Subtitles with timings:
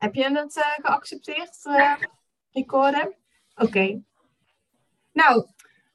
[0.00, 1.94] Heb je het uh, geaccepteerd, uh,
[2.52, 3.14] recorden?
[3.54, 4.02] Oké.
[5.12, 5.46] Nou,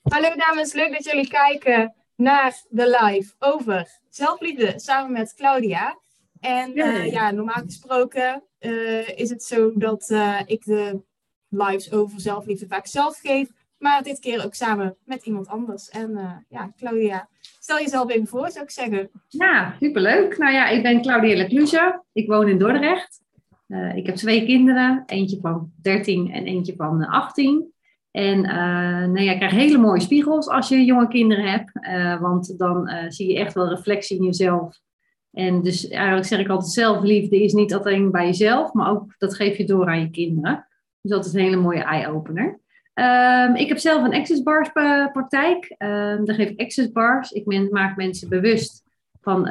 [0.01, 5.99] hallo dames, leuk dat jullie kijken naar de live over zelfliefde samen met Claudia.
[6.39, 8.43] En uh, ja, normaal gesproken
[9.15, 10.09] is het zo dat
[10.45, 11.01] ik de
[11.49, 13.49] lives over zelfliefde vaak zelf geef.
[13.77, 15.89] Maar dit keer ook samen met iemand anders.
[15.89, 19.11] En ja, Claudia, stel jezelf even voor, zou ik zeggen.
[19.27, 20.37] Ja, superleuk.
[20.37, 22.03] Nou ja, ik ben Claudia Leclusa.
[22.13, 23.23] Ik woon in Dordrecht.
[23.67, 27.73] Uh, ik heb twee kinderen, eentje van 13 en eentje van 18.
[28.11, 28.51] En uh,
[29.07, 31.71] nou ja, ik krijg hele mooie spiegels als je jonge kinderen hebt,
[32.21, 34.79] want dan zie je echt wel reflectie in jezelf.
[35.31, 39.35] En dus eigenlijk zeg ik altijd, zelfliefde is niet alleen bij jezelf, maar ook dat
[39.35, 40.67] geef je door aan je kinderen.
[41.01, 42.59] Dus dat is een hele mooie eye-opener.
[42.93, 44.71] Um, ik heb zelf een access bars
[45.11, 45.75] praktijk.
[45.77, 47.31] Um, daar geef ik access bars.
[47.31, 48.83] Ik maak mensen bewust
[49.21, 49.41] van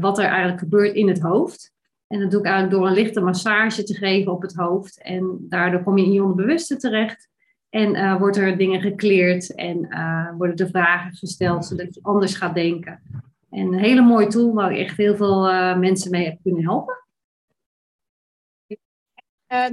[0.00, 1.73] wat er eigenlijk gebeurt in het hoofd.
[2.14, 5.02] En dat doe ik eigenlijk door een lichte massage te geven op het hoofd.
[5.02, 7.28] En daardoor kom je in je onderbewuste terecht.
[7.68, 12.34] En uh, wordt er dingen gekleerd en uh, worden er vragen gesteld, zodat je anders
[12.34, 13.02] gaat denken.
[13.50, 16.62] En een hele mooie tool waar ik echt heel veel uh, mensen mee heb kunnen
[16.62, 17.02] helpen.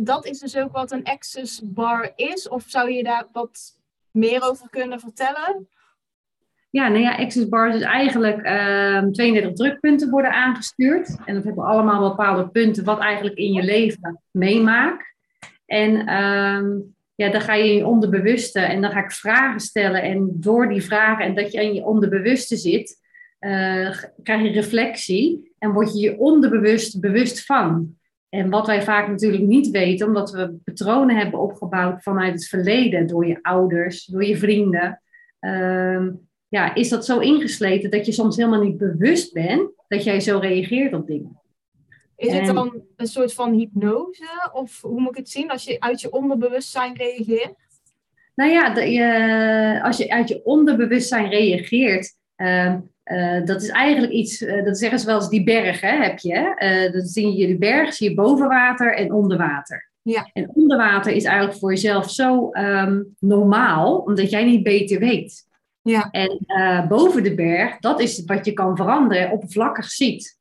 [0.04, 2.50] dat is dus ook wat een access bar is?
[2.50, 3.80] Of zou je daar wat
[4.12, 5.68] meer over kunnen vertellen?
[6.72, 11.16] Ja, nou ja, Access Bars is eigenlijk uh, ehm, 32 drukpunten worden aangestuurd.
[11.26, 15.06] En dat hebben allemaal bepaalde punten wat eigenlijk in je leven meemaakt.
[15.66, 20.02] En um, ja, dan ga je in je onderbewuste en dan ga ik vragen stellen.
[20.02, 23.00] En door die vragen en dat je in je onderbewuste zit,
[23.40, 27.96] uh, krijg je reflectie en word je je onderbewust bewust van.
[28.30, 33.08] En wat wij vaak natuurlijk niet weten, omdat we patronen hebben opgebouwd vanuit het verleden,
[33.08, 35.02] door je ouders, door je vrienden.
[35.42, 36.08] Uh,
[36.52, 40.38] ja, is dat zo ingesleten dat je soms helemaal niet bewust bent dat jij zo
[40.38, 41.40] reageert op dingen.
[42.16, 44.50] Is het dan een soort van hypnose?
[44.54, 47.56] Of hoe moet ik het zien als je uit je onderbewustzijn reageert?
[48.36, 54.12] Nou ja, de, je, als je uit je onderbewustzijn reageert, uh, uh, dat is eigenlijk
[54.14, 56.56] iets, uh, dat zeggen ze wel eens die berg, hè, heb je.
[56.60, 59.90] Uh, dat zie je de berg, zie je boven water en onder water.
[60.02, 60.30] Ja.
[60.34, 65.50] En onder water is eigenlijk voor jezelf zo um, normaal, omdat jij niet beter weet.
[65.84, 66.10] Ja.
[66.12, 70.40] En uh, boven de berg, dat is wat je kan veranderen, oppervlakkig ziet.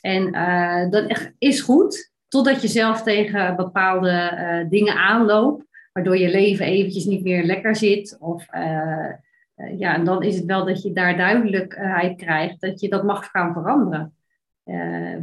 [0.00, 6.30] En uh, dat is goed, totdat je zelf tegen bepaalde uh, dingen aanloopt, waardoor je
[6.30, 8.16] leven eventjes niet meer lekker zit.
[8.20, 8.46] Of
[9.78, 13.30] ja, en dan is het wel dat je daar duidelijkheid krijgt dat je dat mag
[13.30, 14.14] gaan veranderen.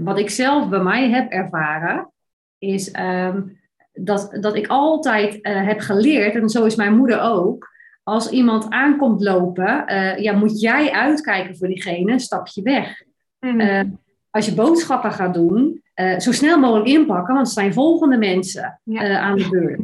[0.04, 2.12] wat ik zelf bij mij heb ervaren,
[2.58, 3.60] is um,
[3.92, 7.73] dat, dat ik altijd heb geleerd, en zo is mijn moeder ook,
[8.04, 13.04] als iemand aankomt lopen, uh, ja, moet jij uitkijken voor diegene, stap je weg.
[13.40, 13.60] Mm.
[13.60, 13.82] Uh,
[14.30, 18.80] als je boodschappen gaat doen, uh, zo snel mogelijk inpakken, want er zijn volgende mensen
[18.84, 19.20] ja.
[19.20, 19.82] aan de beurt.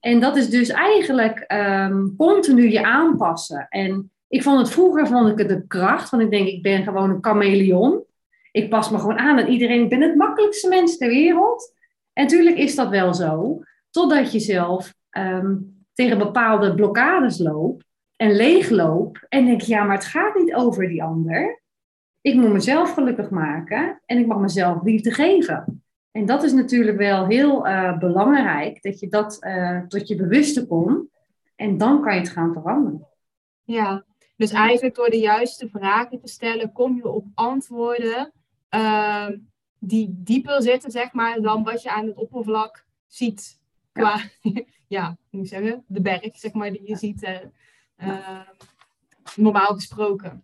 [0.00, 3.66] En dat is dus eigenlijk um, continu je aanpassen.
[3.68, 6.82] En ik vond het vroeger vond ik het de kracht, want ik denk, ik ben
[6.82, 8.02] gewoon een chameleon.
[8.50, 9.82] Ik pas me gewoon aan aan iedereen.
[9.82, 11.74] Ik ben het makkelijkste mens ter wereld.
[12.12, 17.82] En natuurlijk is dat wel zo, totdat je zelf um, tegen bepaalde blokkades loop
[18.16, 21.62] en leegloop en denk, ja, maar het gaat niet over die ander.
[22.20, 25.82] Ik moet mezelf gelukkig maken en ik mag mezelf liefde geven.
[26.10, 30.66] En dat is natuurlijk wel heel uh, belangrijk, dat je dat uh, tot je bewuste
[30.66, 31.08] komt.
[31.56, 33.06] En dan kan je het gaan veranderen.
[33.62, 34.04] Ja,
[34.36, 38.32] dus eigenlijk door de juiste vragen te stellen, kom je op antwoorden
[38.74, 39.28] uh,
[39.78, 43.60] die dieper zitten, zeg maar, dan wat je aan het oppervlak ziet.
[43.92, 48.40] Qua, ja, hoe moet zeggen, de berg, zeg maar, die je ziet, uh, uh,
[49.36, 50.42] normaal gesproken.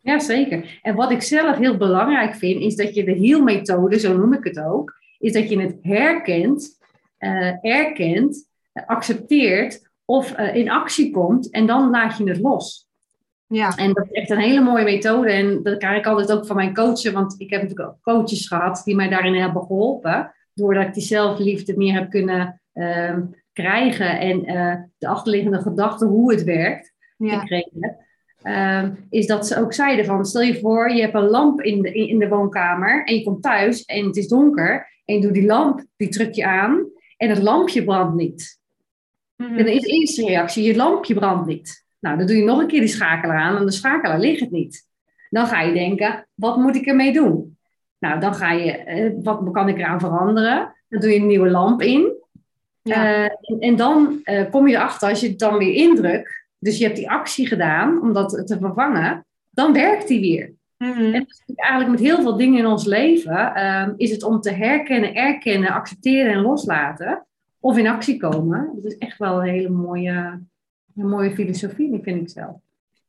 [0.00, 0.78] Ja, zeker.
[0.82, 4.44] En wat ik zelf heel belangrijk vind, is dat je de heelmethode, zo noem ik
[4.44, 6.78] het ook, is dat je het herkent,
[7.18, 8.48] uh, erkent,
[8.86, 12.88] accepteert of in actie komt en dan laat je het los.
[13.46, 13.76] Ja.
[13.76, 15.30] En dat is echt een hele mooie methode.
[15.30, 17.12] En dat krijg ik altijd ook van mijn coachen.
[17.12, 20.34] Want ik heb natuurlijk ook coaches gehad die mij daarin hebben geholpen.
[20.54, 23.16] Doordat ik die zelfliefde meer heb kunnen uh,
[23.62, 27.38] krijgen en uh, de achterliggende gedachte hoe het werkt ja.
[27.38, 28.06] gekregen
[28.42, 31.82] uh, is dat ze ook zeiden van, stel je voor, je hebt een lamp in
[31.82, 35.34] de, in de woonkamer en je komt thuis en het is donker en je doet
[35.34, 38.60] die lamp, die druk je aan en het lampje brandt niet.
[39.36, 39.58] Mm -hmm.
[39.58, 41.86] En dan is de eerste reactie, je lampje brandt niet.
[42.00, 44.50] Nou, dan doe je nog een keer die schakelaar aan en de schakelaar ligt het
[44.50, 44.86] niet.
[45.30, 47.56] Dan ga je denken, wat moet ik ermee doen?
[47.98, 50.74] Nou, dan ga je, uh, wat kan ik eraan veranderen?
[50.88, 52.17] Dan doe je een nieuwe lamp in.
[52.88, 53.24] Ja.
[53.24, 56.78] Uh, en, en, dan uh, kom je erachter, als je het dan weer indrukt, dus
[56.78, 60.52] je hebt die actie gedaan om dat te vervangen, dan werkt die weer.
[60.78, 61.14] Mhm.
[61.14, 65.14] En eigenlijk met heel veel dingen in ons leven ehm, is het om te herkennen,
[65.14, 67.26] erkennen, accepteren en loslaten.
[67.60, 68.70] Of in actie komen.
[68.74, 70.40] Dat is echt wel een hele mooie,
[70.96, 72.56] een mooie filosofie, vind ik zelf.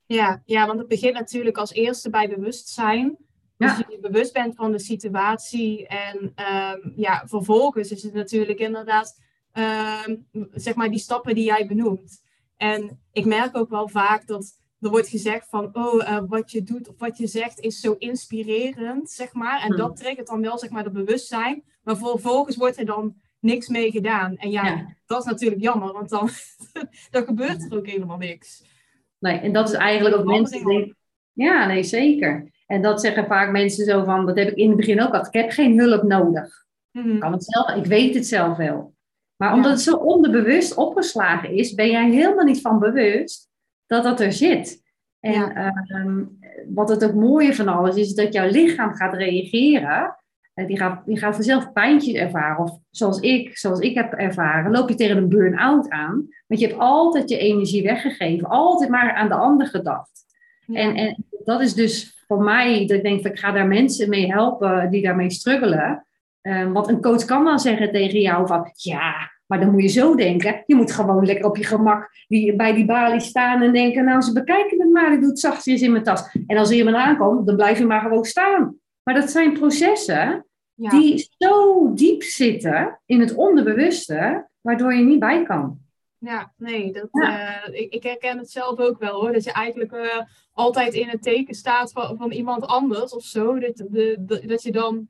[0.05, 3.17] Ja, ja, want het begint natuurlijk als eerste bij bewustzijn.
[3.57, 5.87] Dus je bewust bent van de situatie.
[5.87, 9.27] En um, ja, vervolgens is het natuurlijk inderdaad, ehm,
[10.51, 12.21] zeg maar, die stappen die jij benoemt.
[12.57, 16.63] En ik merk ook wel vaak dat er wordt gezegd van, oh, uh, wat je
[16.63, 19.61] doet of wat je zegt is zo inspirerend, zeg maar.
[19.61, 19.77] En hmm.
[19.77, 21.63] dat triggert dan wel, zeg maar, de bewustzijn.
[21.83, 24.35] Maar vervolgens wordt er dan niks mee gedaan.
[24.37, 26.29] En ja, dat is natuurlijk jammer, want dan,
[27.11, 28.63] dan gebeurt er ook helemaal niks.
[29.19, 30.97] Nee, en dat is eigenlijk ook mensen denken...
[31.33, 32.51] Ja, nee, zeker.
[32.65, 35.27] En dat zeggen vaak mensen zo van, dat heb ik in het begin ook gehad.
[35.27, 36.67] Ik heb geen hulp nodig.
[36.91, 38.93] Ik kan het zelf, ik weet het zelf wel.
[39.39, 43.49] Maar omdat het zo onderbewust opgeslagen is, ben jij helemaal niet van bewust
[43.85, 44.81] dat dat er zit.
[45.19, 46.23] En ehm,
[46.73, 50.15] wat het ook mooie van alles is, is dat jouw lichaam gaat reageren.
[50.55, 52.63] Uh, die, gaat, die gaat vanzelf pijntjes ervaren.
[52.63, 56.27] Of zoals ik, zoals ik heb ervaren, loop je tegen een burn-out aan.
[56.47, 58.47] Want je hebt altijd je energie weggegeven.
[58.47, 60.25] Altijd maar aan de ander gedacht.
[60.67, 64.31] En, en dat is dus voor mij, dat ik denk, ik ga daar mensen mee
[64.31, 66.05] helpen die daarmee struggelen.
[66.49, 69.87] Um, want een coach kan dan zeggen tegen jou van, ja, maar dan moet je
[69.87, 70.63] zo denken.
[70.65, 74.21] Je moet gewoon lekker op je gemak die, bij die balie staan en denken, nou,
[74.21, 76.35] ze bekijken het maar, ik doe het zachtjes in mijn tas.
[76.47, 78.75] En als er iemand aankomt, dan blijf je maar gewoon staan.
[79.03, 85.43] Maar dat zijn processen die zo diep zitten in het onderbewuste, waardoor je niet bij
[85.43, 85.79] kan.
[86.17, 89.31] Ja, nee, dat, eh, ik, ik, herken het zelf ook wel hoor.
[89.31, 90.21] Dat je eigenlijk uh,
[90.53, 93.59] altijd in het teken staat van, van iemand anders of zo.
[93.59, 95.07] Dat, de, dat je dan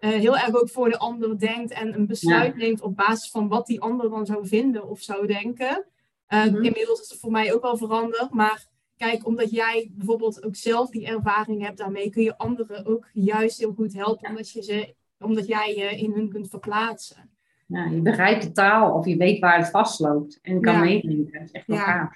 [0.00, 3.48] uh, heel erg ook voor de ander denkt en een besluit neemt op basis van
[3.48, 5.84] wat die ander dan zou vinden of zou denken.
[6.28, 8.30] Mm Inmiddels is het voor mij ook wel veranderd.
[8.30, 8.66] Maar
[8.96, 13.58] kijk, omdat jij bijvoorbeeld ook zelf die ervaring hebt daarmee, kun je anderen ook juist
[13.58, 14.28] heel goed helpen.
[14.28, 17.30] Omdat, je ze, omdat jij je in hun kunt verplaatsen.
[17.66, 20.80] Ja, je begrijpt de taal of je weet waar het vastloopt en kan ja.
[20.80, 21.32] meedenken.
[21.32, 22.14] Dat is echt wel gaaf.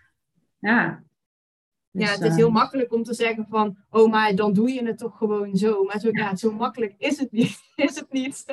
[0.58, 1.02] Ja.
[1.94, 4.72] Dus, ja, het is heel uh, makkelijk om te zeggen van, oh, maar dan doe
[4.72, 5.84] je het toch gewoon zo.
[5.84, 7.58] Maar zo, ja, zo makkelijk is het niet.
[7.76, 8.44] is het niet.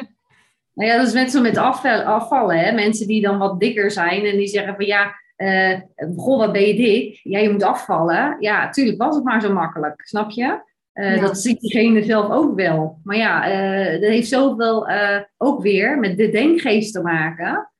[0.73, 2.59] Nou ja, dat is net zo met afval, afvallen.
[2.59, 2.71] Hè?
[2.71, 5.79] Mensen die dan wat dikker zijn en die zeggen van, ja, uh,
[6.15, 7.19] goh, wat ben je dik?
[7.23, 8.37] Ja, je moet afvallen.
[8.39, 10.61] Ja, tuurlijk was het maar zo makkelijk, snap je?
[10.93, 11.21] Uh, ja.
[11.21, 12.99] Dat ziet diegene zelf ook wel.
[13.03, 14.89] Maar ja, uh, dat heeft zoveel
[15.37, 17.71] ook weer met de denkgeest te maken,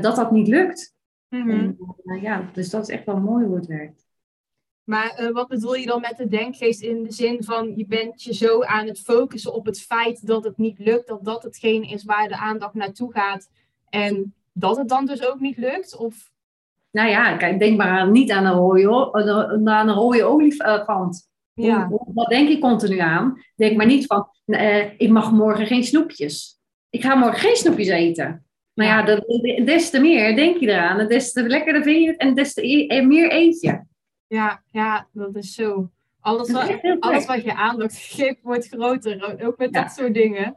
[0.00, 0.94] dat dat niet lukt.
[1.28, 1.76] Mm -hmm.
[2.04, 4.04] en, ja, dus dat is echt wel mooi hoe het werkt.
[4.84, 8.34] Maar wat bedoel je dan met de denkgeest in de zin van je bent je
[8.34, 12.04] zo aan het focussen op het feit dat het niet lukt, dat dat hetgeen is
[12.04, 13.48] waar de aandacht naartoe gaat
[13.88, 15.96] en dat het dan dus ook niet lukt?
[15.96, 16.30] Of?
[16.90, 21.30] Nou ja, kijk, denk maar niet aan een rode, aan een rode olifant.
[21.54, 21.88] Ja.
[22.14, 23.42] Wat denk ik continu aan?
[23.56, 26.58] Denk maar niet van, uh, ik mag morgen geen snoepjes.
[26.90, 28.44] Ik ga morgen geen snoepjes eten.
[28.74, 29.24] Nou ja, dat,
[29.64, 30.98] des te meer denk je eraan.
[30.98, 33.80] En des te lekkerder vind je het en des te e-, eh, meer eet je.
[34.32, 35.90] Ja, ja, dat is zo.
[36.20, 39.40] Alles, wat, alles wat je aandacht geeft wordt groter.
[39.46, 40.54] Ook met dat soort dingen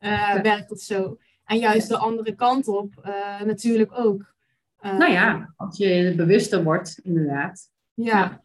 [0.00, 1.18] uh, werkt dat zo.
[1.44, 4.34] En juist de andere kant op uh, natuurlijk ook.
[4.80, 7.70] Uh, nou ja, als je bewuster wordt, inderdaad.
[7.94, 8.42] Ja,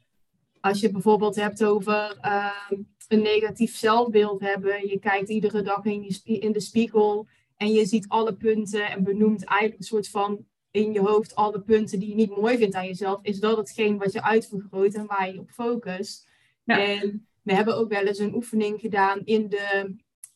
[0.60, 2.72] als je bijvoorbeeld hebt over uh,
[3.08, 7.28] een negatief zelfbeeld hebben, je kijkt iedere dag in, je in de spiegel
[7.58, 11.62] en je ziet alle punten en benoemt eigenlijk een soort van in je hoofd alle
[11.62, 15.06] punten die je niet mooi vindt aan jezelf, is dat hetgeen wat je uitvergroot en
[15.06, 16.30] waar je op focust.
[16.64, 16.80] Ja.
[16.80, 19.96] En we hebben ook wel eens een oefening gedaan in de,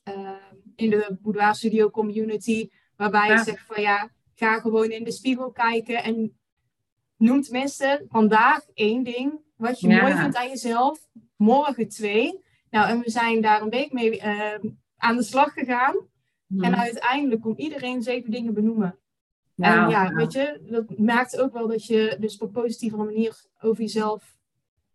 [0.09, 0.31] uh,
[0.75, 3.33] in de Boudoir Studio Community, waarbij ja.
[3.33, 6.37] je zegt van ja, ga gewoon in de spiegel kijken en
[7.17, 11.07] noem tenminste vandaag één ding wat je mooi vindt aan jezelf.
[11.35, 12.41] Morgen twee.
[12.69, 15.95] Nou, en we zijn daar een week mee uh, aan de slag gegaan.
[16.47, 16.63] Hmm.
[16.63, 18.99] En uiteindelijk kon iedereen zeven dingen benoemen.
[19.55, 23.81] En ja, weet je, dat maakt ook wel dat je dus op positieve manier over
[23.81, 24.37] jezelf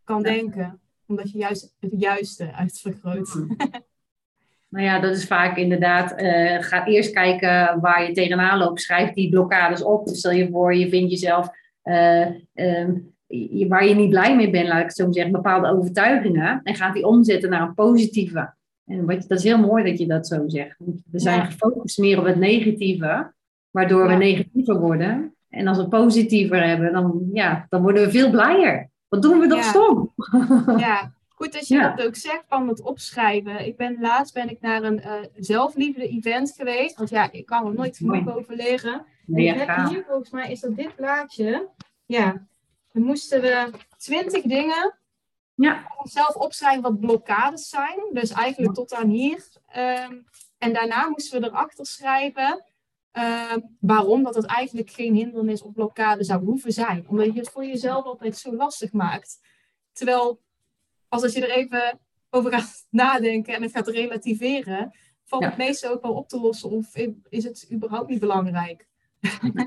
[0.05, 0.81] kan denken.
[1.07, 3.29] Omdat je juist het juiste uitvergroot.
[3.29, 3.57] Hmm.
[4.71, 6.23] Nou ja, dat is vaak inderdaad.
[6.23, 8.81] Uh, ga eerst kijken waar je tegenaan loopt.
[8.81, 10.09] Schrijf die blokkades op.
[10.09, 11.49] Stel je voor, je vindt jezelf
[11.85, 13.15] uh, um,
[13.69, 16.61] waar je niet blij mee bent, laat ik het zo zeggen, bepaalde overtuigingen.
[16.65, 18.55] En gaat die omzetten naar een positieve.
[18.87, 20.77] En wat, dat is heel mooi dat je dat zo zegt.
[21.11, 21.45] We zijn ja.
[21.45, 23.33] gefocust meer op het negatieve,
[23.79, 24.19] waardoor ja.
[24.19, 25.35] we negatiever worden.
[25.49, 28.91] En als we positiever hebben, dan, ja, dan worden we veel blijer.
[29.09, 29.63] Wat doen we ja.
[29.63, 30.13] stom?
[30.77, 33.67] Ja, goed dat je dat ook zegt van het opschrijven.
[33.67, 36.97] Ik ben laatst ben ik naar een uh, zelfliefde event geweest.
[36.97, 39.07] Want ja, ik kan er nooit genoeg over leren.
[39.27, 41.69] Nee, heb hier volgens mij is dat dit plaatje.
[42.07, 42.47] Ja,
[42.93, 44.95] dan moesten we twintig dingen
[45.55, 45.87] Ja.
[46.03, 48.01] Zelf opschrijven wat blokkades zijn.
[48.13, 49.45] Dus eigenlijk tot aan hier.
[49.67, 50.15] Ehm,
[50.59, 52.65] en daarna moesten we erachter schrijven
[53.19, 57.05] ehm, waarom dat het eigenlijk geen hindernis of blokkade zou hoeven zijn.
[57.09, 59.39] Omdat je het voor jezelf altijd zo lastig maakt.
[59.93, 60.41] Terwijl,
[61.09, 61.99] als je er even
[62.31, 64.93] over gaat nadenken en het gaat relativeren,
[65.25, 66.97] valt het meeste ook wel op te lossen of
[67.29, 68.87] is het überhaupt niet belangrijk?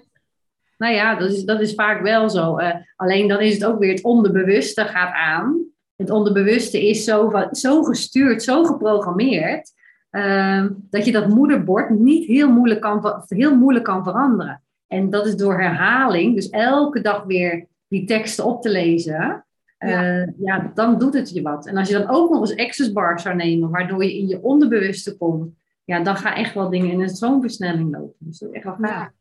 [0.77, 2.59] nou ja, dat is, dat is vaak wel zo.
[2.59, 5.65] Uh, alleen dan is het ook weer het onderbewuste gaat aan.
[5.95, 9.71] Het onderbewuste is zo, zo gestuurd, zo geprogrammeerd,
[10.11, 14.61] uh, dat je dat moederbord niet heel moeilijk, kan, heel moeilijk kan veranderen.
[14.87, 19.45] En dat is door herhaling, dus elke dag weer die teksten op te lezen, ja.
[19.79, 20.71] Uh, ja.
[20.73, 21.67] dan doet het je wat.
[21.67, 24.41] En als je dan ook nog eens access bars zou nemen, waardoor je in je
[24.41, 25.53] onderbewuste komt,
[25.83, 28.15] ja, dan gaan echt wel dingen in een stroomversnelling lopen.
[28.19, 28.89] Dus dat is echt wel gaaf.
[28.89, 29.13] Ja.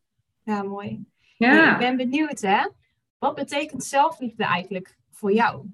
[0.54, 1.04] ja, mooi.
[1.36, 1.72] Ja.
[1.72, 2.68] ik ben benieuwd, hè?
[3.18, 5.64] Wat betekent zelfliefde eigenlijk voor jou?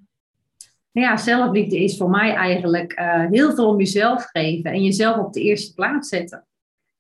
[1.01, 5.33] Ja, zelfliefde is voor mij eigenlijk uh, heel veel om jezelf geven en jezelf op
[5.33, 6.47] de eerste plaats zetten.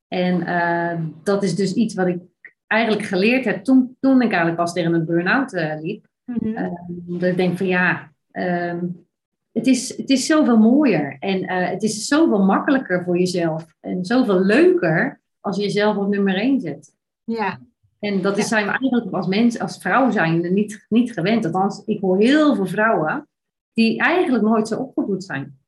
[0.08, 2.18] En uh, dat is dus iets wat ik
[2.66, 6.06] eigenlijk geleerd heb toen, toen ik eigenlijk pas tegen een burn-out uh, liep.
[6.24, 7.18] Mm -hmm.
[7.18, 9.06] dat ik denk van ja, um,
[9.52, 14.40] het, is, het is zoveel mooier en het is zoveel makkelijker voor jezelf en zoveel
[14.40, 16.94] leuker als je jezelf op nummer 1 zet.
[17.24, 17.60] Ja,
[17.98, 21.44] en dat is, zijn we eigenlijk als mens, als vrouw zijn, niet, niet gewend.
[21.44, 23.28] Althans, ik hoor heel veel vrouwen
[23.76, 25.58] die eigenlijk nooit zo opgevoed zijn.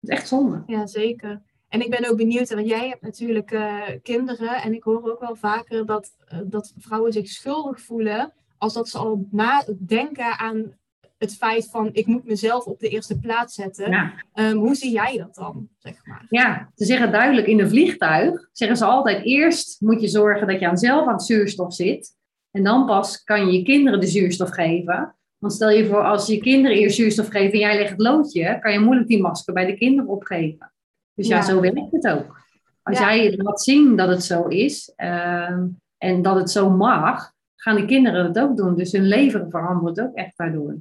[0.00, 0.62] Dat is echt zonde.
[0.66, 1.42] Ja, zeker.
[1.68, 4.62] En ik ben ook benieuwd, want jij hebt natuurlijk uh, kinderen.
[4.62, 8.32] En ik hoor ook wel vaker dat, uh, dat vrouwen zich schuldig voelen.
[8.58, 10.72] Als dat ze al nadenken aan
[11.18, 13.90] het feit van ik moet mezelf op de eerste plaats zetten.
[13.90, 14.12] Ja.
[14.34, 16.26] Um, hoe zie jij dat dan, zeg maar?
[16.28, 20.60] Ja, ze zeggen duidelijk in een vliegtuig, zeggen ze altijd eerst moet je zorgen dat
[20.60, 22.16] je aan zelf aan het zuurstof zit.
[22.50, 25.16] En dan pas kan je je kinderen de zuurstof geven.
[25.38, 28.58] Want stel je voor, als je kinderen eerst zuurstof geven en jij legt het loodje,
[28.60, 30.72] kan je moeilijk die masker bij de kinderen opgeven.
[31.14, 32.36] Dus ja, ja zo werkt het ook.
[32.82, 33.14] Als ja.
[33.14, 35.58] jij laat zien dat het zo is uh,
[35.98, 38.76] en dat het zo mag, gaan de kinderen het ook doen.
[38.76, 40.76] Dus hun leven verandert ook echt daardoor.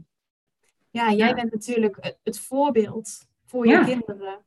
[0.89, 4.39] Ja, jij bent natuurlijk het voorbeeld voor je kinderen.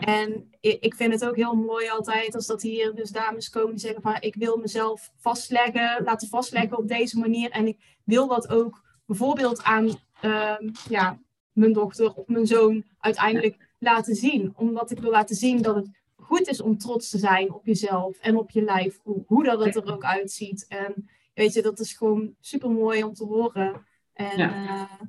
[0.00, 3.80] En ik vind het ook heel mooi altijd als dat hier dus dames komen die
[3.80, 7.50] zeggen van ik wil mezelf vastleggen, laten vastleggen op deze manier.
[7.50, 9.88] En ik wil dat ook bijvoorbeeld aan
[10.24, 10.56] uh,
[10.88, 11.18] ja,
[11.52, 14.52] mijn dochter of mijn zoon uiteindelijk laten zien.
[14.56, 18.18] Omdat ik wil laten zien dat het goed is om trots te zijn op jezelf
[18.18, 18.98] en op je lijf.
[19.02, 20.66] Hoe, hoe dat het er ook uitziet.
[20.68, 23.86] En weet je, dat is gewoon super mooi om te horen.
[24.12, 24.64] En ja.
[24.64, 25.06] Uh,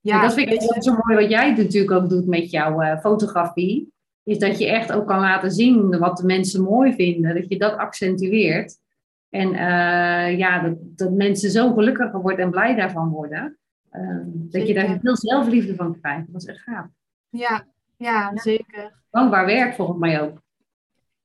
[0.00, 3.92] ja, dat vind ik zo mooi wat jij natuurlijk ook doet met jouw uh, fotografie.
[4.22, 7.34] Is dat je echt ook kan laten zien wat de mensen mooi vinden.
[7.34, 8.78] Dat je dat accentueert.
[9.36, 13.58] En uh, ja, dat, dat mensen zo gelukkiger worden en blij daarvan worden.
[13.92, 16.32] Uh, dat je daar veel zelfliefde van krijgt.
[16.32, 16.86] Dat is echt gaaf.
[17.28, 17.66] Ja,
[17.96, 18.92] ja, zeker.
[19.10, 20.42] Dankbaar werk volgens mij ook.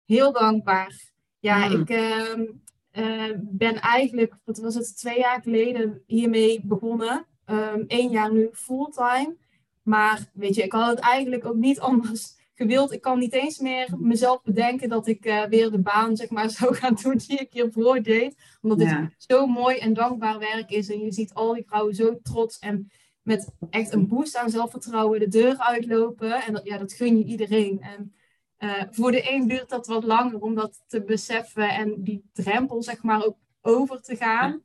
[0.05, 1.01] Heel dankbaar.
[1.39, 1.81] Ja, hmm.
[1.81, 7.25] ik uh, ben eigenlijk, wat was het, twee jaar geleden hiermee begonnen.
[7.45, 9.35] Um, één jaar nu fulltime.
[9.83, 12.91] Maar weet je, ik had het eigenlijk ook niet anders gewild.
[12.91, 16.49] Ik kan niet eens meer mezelf bedenken dat ik uh, weer de baan zeg maar,
[16.59, 18.35] zou gaan doen die ik hiervoor deed.
[18.61, 19.01] Omdat ja.
[19.01, 20.89] het zo mooi en dankbaar werk is.
[20.89, 22.91] En je ziet al die vrouwen zo trots en
[23.21, 26.43] met echt een boost aan zelfvertrouwen de deur uitlopen.
[26.43, 27.81] En dat, ja, dat gun je iedereen.
[27.81, 28.13] En
[28.59, 32.83] uh, voor de een duurt dat wat langer om dat te beseffen en die drempel
[32.83, 34.63] zeg maar ook over te gaan.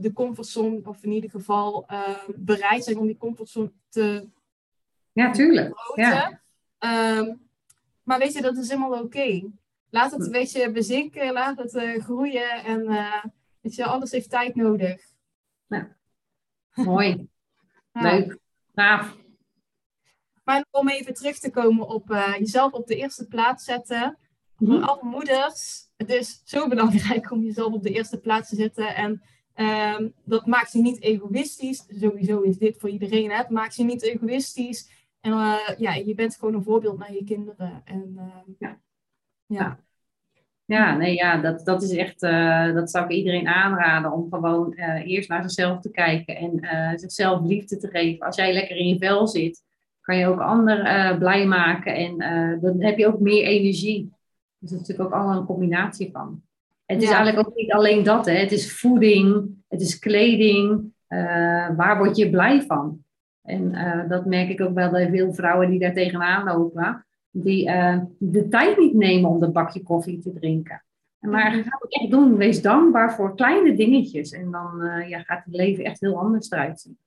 [0.00, 4.28] De comfortzone, of in ieder geval uh, bereid zijn om die comfortzone te.
[5.12, 5.74] Ja, tuurlijk.
[5.94, 6.44] Ja.
[6.78, 7.48] Um,
[8.02, 9.50] maar weet je, dat is helemaal oké.
[9.90, 13.24] Laat het een beetje bezinken, laat het uh, groeien en uh,
[13.60, 15.02] weet je, alles heeft tijd nodig.
[15.66, 15.96] Ja.
[16.74, 17.28] Mooi.
[17.92, 18.38] Leuk.
[18.74, 19.16] Gaaf.
[20.44, 24.18] Maar om even terug te komen op uh, jezelf op de eerste plaats zetten.
[24.56, 24.82] Voor mm -hmm.
[24.82, 28.94] alle moeders, het is zo belangrijk om jezelf op de eerste plaats te zetten.
[28.94, 29.22] En
[29.58, 31.84] Um, dat maakt je niet egoïstisch.
[31.88, 33.30] Sowieso is dit voor iedereen.
[33.30, 33.36] Hè?
[33.36, 35.05] Het maakt je niet egoïstisch.
[35.26, 37.82] En uh, ja, je bent gewoon een voorbeeld naar je kinderen.
[37.84, 38.78] En, uh, ja.
[39.46, 39.78] ja.
[40.64, 44.72] Ja, nee, ja, dat, dat is echt, uh, dat zou ik iedereen aanraden om gewoon
[45.04, 48.26] eerst naar zichzelf te kijken en zichzelf liefde te geven.
[48.26, 49.62] Als jij lekker in je vel zit,
[50.00, 52.18] kan je ook anderen blij maken en
[52.60, 54.10] dan heb je ook meer energie.
[54.58, 56.42] Dus dat is natuurlijk ook allemaal een combinatie van.
[56.84, 58.32] Het is eigenlijk ook niet alleen dat, hè.
[58.32, 60.92] het is voeding, het is kleding.
[61.76, 63.04] Waar word je blij van?
[63.46, 67.68] En uh, dat merk ik ook wel bij veel vrouwen die daar tegenaan lopen, die
[67.68, 70.84] uh, de tijd niet nemen om dat bakje koffie te drinken.
[71.18, 71.62] Maar mhm.
[71.62, 72.36] ga het echt doen.
[72.36, 74.30] Wees dankbaar voor kleine dingetjes.
[74.30, 76.98] En dan ja, gaat het leven echt heel anders eruit zien.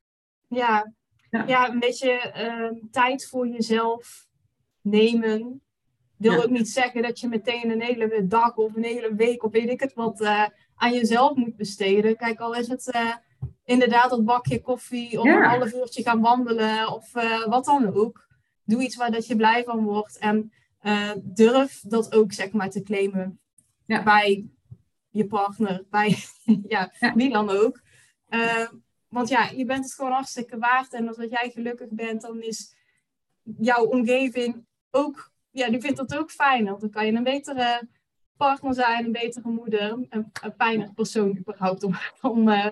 [0.48, 0.93] Ja,
[1.29, 1.43] ja.
[1.48, 4.27] ja een beetje ehm, tijd voor jezelf
[4.81, 5.62] nemen.
[6.17, 9.51] Wil ook niet zeggen dat je meteen een hele dag of een hele week of
[9.51, 12.15] weet ik het wat uh, aan jezelf moet besteden.
[12.15, 13.15] Kijk, al is het uh,
[13.69, 18.27] inderdaad dat bakje koffie of een half uurtje gaan wandelen of uh, wat dan ook.
[18.63, 20.51] Doe iets waar dat je blij van wordt en
[21.21, 23.39] durf dat ook zeg maar te claimen
[23.85, 24.03] ja.
[24.03, 24.45] bij
[25.09, 26.17] je partner, bij
[26.67, 27.81] ja, wie dan ook.
[29.07, 32.75] want ja, je bent het gewoon hartstikke waard en als jij gelukkig bent, dan is
[33.57, 36.65] jouw omgeving ook ja, die vindt dat ook fijn.
[36.65, 37.88] Want dan kan je een betere
[38.39, 42.65] partner zijn, een betere moeder, een, een fijner persoon überhaupt om, om uh,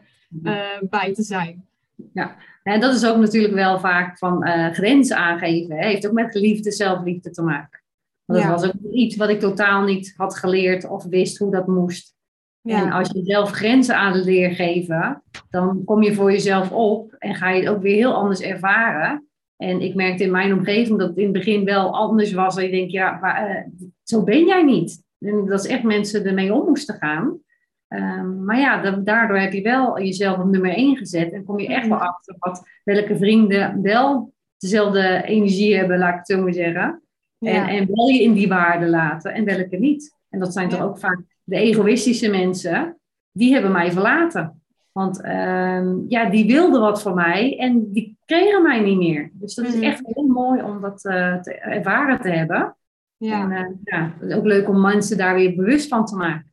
[0.43, 1.65] uh, bij te zijn.
[2.13, 5.75] Ja, en dat is ook natuurlijk wel vaak van uh, grenzen aangeven.
[5.75, 5.87] Hè?
[5.87, 7.81] Heeft ook met liefde, zelfliefde te maken.
[8.25, 11.67] Want dat was ook iets wat ik totaal niet had geleerd of wist hoe dat
[11.67, 12.15] moest.
[12.61, 12.81] Ja.
[12.81, 17.35] En als je zelf grenzen aan leer geven, dan kom je voor jezelf op en
[17.35, 19.27] ga je het ook weer heel anders ervaren.
[19.57, 22.57] En ik merkte in mijn omgeving dat het in het begin wel anders was.
[22.57, 23.61] En ik denk, ja, maar, uh,
[24.03, 25.05] zo ben jij niet.
[25.19, 27.39] En dat is echt mensen ermee om moesten gaan.
[27.87, 31.31] Um, maar ja, daardoor heb je wel jezelf op nummer 1 gezet.
[31.31, 36.17] En kom je echt wel achter wat, welke vrienden wel dezelfde energie hebben, laat ik
[36.17, 37.01] het zo maar zeggen.
[37.39, 40.15] En, en wel je in die waarde laten en welke niet.
[40.29, 42.99] En dat zijn toch ook vaak de egoïstische mensen,
[43.31, 44.61] die hebben mij verlaten.
[44.91, 49.31] Want uh, ja, die wilden wat van mij en die kregen mij niet meer.
[49.33, 49.83] Dus dat is mhm.
[49.83, 52.75] echt heel mooi om dat uh, te ervaren te hebben.
[53.17, 53.41] Ja.
[53.41, 56.51] En uh, ja, het is ook leuk om mensen daar weer bewust van te maken.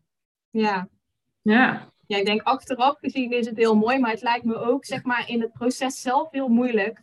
[0.51, 0.89] Ja.
[1.43, 1.93] Ja.
[2.07, 5.05] Ja, ik denk achteraf gezien is het heel mooi, maar het lijkt me ook zeg
[5.05, 7.03] maar, in het proces zelf heel moeilijk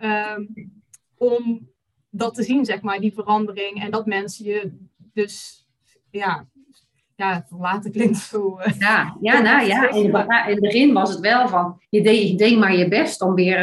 [0.00, 0.72] um,
[1.16, 1.70] om
[2.10, 3.82] dat te zien, zeg maar, die verandering.
[3.82, 4.72] En dat mensen je
[5.12, 5.66] dus
[6.10, 6.46] ja,
[7.16, 8.58] ja, verlaten klinkt zo.
[8.58, 12.28] Uh, ja, ja, nou ja, in, in het begin was het wel van, je deed,
[12.28, 13.58] je deed maar je best om weer,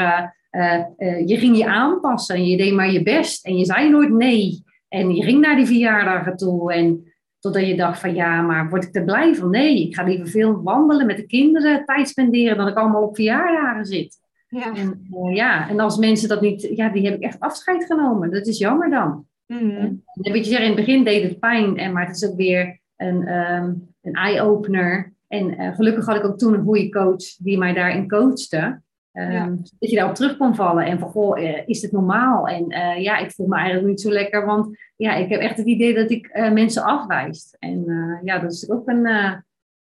[0.51, 4.11] uh, je ging je aanpassen en je deed maar je best en je zei nooit
[4.11, 4.67] nee.
[4.89, 8.83] En je ging naar die verjaardagen toe en totdat je dacht van ja, maar word
[8.83, 9.49] ik er blij van?
[9.49, 13.15] Nee, ik ga liever veel wandelen met de kinderen, tijd spenderen dan ik allemaal op
[13.15, 14.17] verjaardagen zit.
[14.49, 14.73] Ja.
[14.75, 18.31] En, ja, en als mensen dat niet, ja, die heb ik echt afscheid genomen.
[18.31, 19.25] Dat is jammer dan.
[19.45, 22.35] Mm en, weet je, in het begin deed het pijn, en, maar het is ook
[22.35, 25.13] weer een, um, een eye-opener.
[25.27, 28.81] En uh, gelukkig had ik ook toen een goede coach die mij daarin coachte.
[29.13, 29.47] Um, ja.
[29.79, 32.47] Dat je daarop terug kon vallen en van, goh, uh, is het normaal?
[32.47, 35.57] En uh, ja, ik voel me eigenlijk niet zo lekker, want ja, ik heb echt
[35.57, 37.55] het idee dat ik mensen afwijs.
[37.59, 37.85] En
[38.23, 39.07] ja, dat is ook een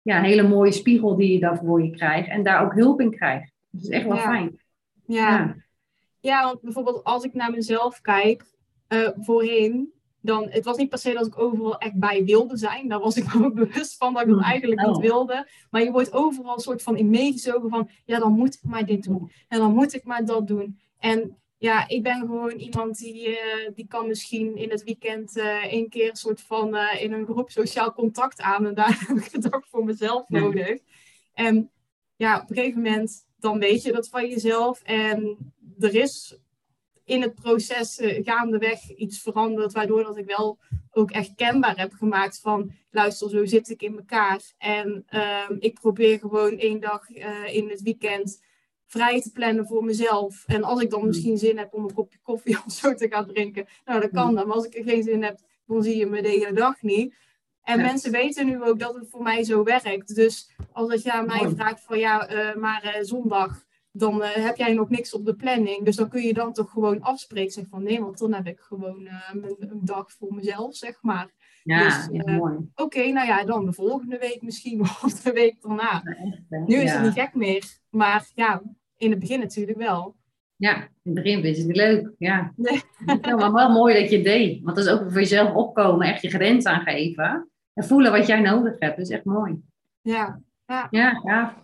[0.02, 3.52] ja, hele mooie spiegel die je daarvoor je krijgt en daar ook hulp in krijgt.
[3.70, 4.22] Dat is echt wel ja.
[4.22, 4.60] fijn.
[5.06, 5.28] Ja.
[5.28, 5.54] ja.
[6.20, 6.44] Ja.
[6.44, 8.44] want bijvoorbeeld als ik naar mezelf kijk,
[9.20, 9.93] voorheen
[10.24, 12.88] dan, het was niet per se dat ik overal echt bij wilde zijn.
[12.88, 14.48] Daar was ik me ook bewust van dat ik dat hmm.
[14.48, 15.00] eigenlijk niet oh.
[15.02, 15.48] wilde.
[15.70, 18.86] Maar je wordt overal een soort van in meegezogen van, ja, dan moet ik maar
[18.86, 19.30] dit doen.
[19.48, 20.78] En dan moet ik maar dat doen.
[20.98, 23.36] En ja, ik ben gewoon iemand die, uh,
[23.74, 27.26] die kan misschien in het weekend uh, één keer een soort van uh, in een
[27.26, 28.66] groep sociaal contact aan.
[28.66, 30.78] En daar heb ik het ook voor mezelf nodig.
[31.32, 31.70] En
[32.16, 34.82] ja, op een gegeven moment, dan weet je dat van jezelf.
[34.82, 36.38] En er is
[37.04, 40.58] in het proces uh, gaandeweg iets veranderd, waardoor dat ik wel
[40.90, 44.40] ook echt kenbaar heb gemaakt van, luister, zo zit ik in elkaar.
[44.58, 45.06] En
[45.50, 48.42] um, ik probeer gewoon één dag uh, in het weekend
[48.86, 50.44] vrij te plannen voor mezelf.
[50.46, 51.08] En als ik dan hmm.
[51.08, 54.26] misschien zin heb om een kopje koffie of zo te gaan drinken, nou dat kan
[54.26, 54.34] hmm.
[54.34, 54.46] dan.
[54.46, 57.14] Maar als ik er geen zin heb, dan zie je me de hele dag niet.
[57.62, 57.84] En ja.
[57.84, 60.14] mensen weten nu ook dat het voor mij zo werkt.
[60.14, 63.64] Dus als je aan mij vraagt van ja, uh, maar zondag
[63.96, 65.84] dan uh, heb jij nog niks op de planning.
[65.84, 67.52] Dus dan kun je dan toch gewoon afspreken.
[67.52, 71.02] Zeg van nee, want dan heb ik gewoon uh, een, een, dag voor mezelf, zeg
[71.02, 71.30] maar.
[71.62, 72.54] Ja, dus, ja uh, mooi.
[72.54, 76.02] Oké, okay, nou ja, dan de volgende week misschien of de week daarna.
[76.48, 77.64] Ja, nu is het niet gek meer.
[77.90, 78.62] Maar ja,
[78.96, 80.16] in het begin natuurlijk wel.
[80.56, 82.10] Ja, in het begin is het leuk.
[82.18, 82.52] Ja.
[82.56, 82.82] Nee.
[83.22, 84.62] ja maar wel mooi dat je het deed.
[84.62, 87.48] Want dat is ook voor jezelf opkomen, echt je grens aangeven.
[87.74, 88.96] En voelen wat jij nodig hebt.
[88.96, 89.62] Dat is echt mooi.
[90.00, 90.86] Ja, ja.
[90.90, 91.63] ja, ja.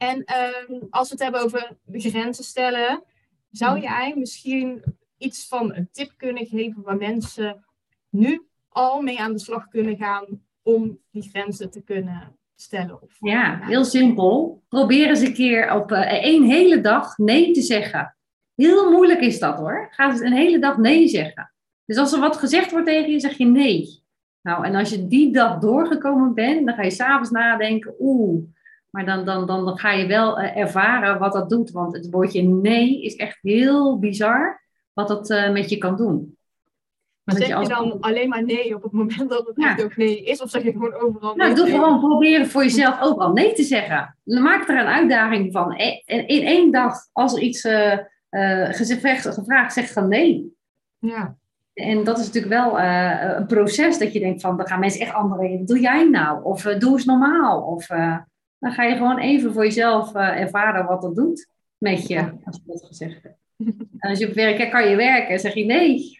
[0.00, 0.24] En
[0.70, 3.02] um, als we het hebben over grenzen stellen,
[3.50, 3.82] zou mhm.
[3.82, 4.82] jij misschien
[5.18, 7.64] iets van een tip kunnen geven waar mensen
[8.08, 10.26] nu al mee aan de slag kunnen gaan
[10.62, 13.02] om die grenzen te kunnen stellen?
[13.02, 14.62] Of, ja, heel simpel.
[14.68, 18.16] Probeer eens een keer op uh, één hele dag nee te zeggen.
[18.54, 19.88] Heel moeilijk is dat hoor.
[19.90, 21.52] Ga eens een hele dag nee zeggen.
[21.84, 24.02] Dus als er wat gezegd wordt tegen je, zeg je nee.
[24.42, 28.44] Nou, en als je die dag doorgekomen bent, dan ga je s'avonds nadenken, oeh,
[28.90, 31.70] maar dan, dan, dan, dan ga je wel uh, ervaren wat dat doet.
[31.70, 36.38] Want het woordje nee is echt heel bizar wat dat uh, met je kan doen.
[37.24, 39.70] Maar zeg je als- dan alleen maar nee op het moment dat het Ja.
[39.70, 40.42] echt ook nee is?
[40.42, 41.80] Of zeg je gewoon overal Nou, nee doe tegen?
[41.80, 44.16] gewoon proberen voor jezelf ook al nee te zeggen.
[44.24, 45.72] Maak er een uitdaging van.
[45.76, 47.92] E- in één dag, als er iets eh,
[48.28, 50.56] eh, gezegd, gevraagd, zeg dan nee.
[50.98, 51.36] Ja,
[51.74, 55.00] En dat is natuurlijk wel eh, een proces dat je denkt van, dan gaan mensen
[55.00, 56.44] echt andere wat doe jij nou?
[56.44, 57.62] Of eh, doe eens normaal.
[57.62, 58.16] Of eh,
[58.60, 62.56] dan ga je gewoon even voor jezelf eh, ervaren wat dat doet met je, als
[62.56, 63.38] je dat gezegd hebt.
[63.98, 66.18] En als je op werk kan je werken, zeg je nee.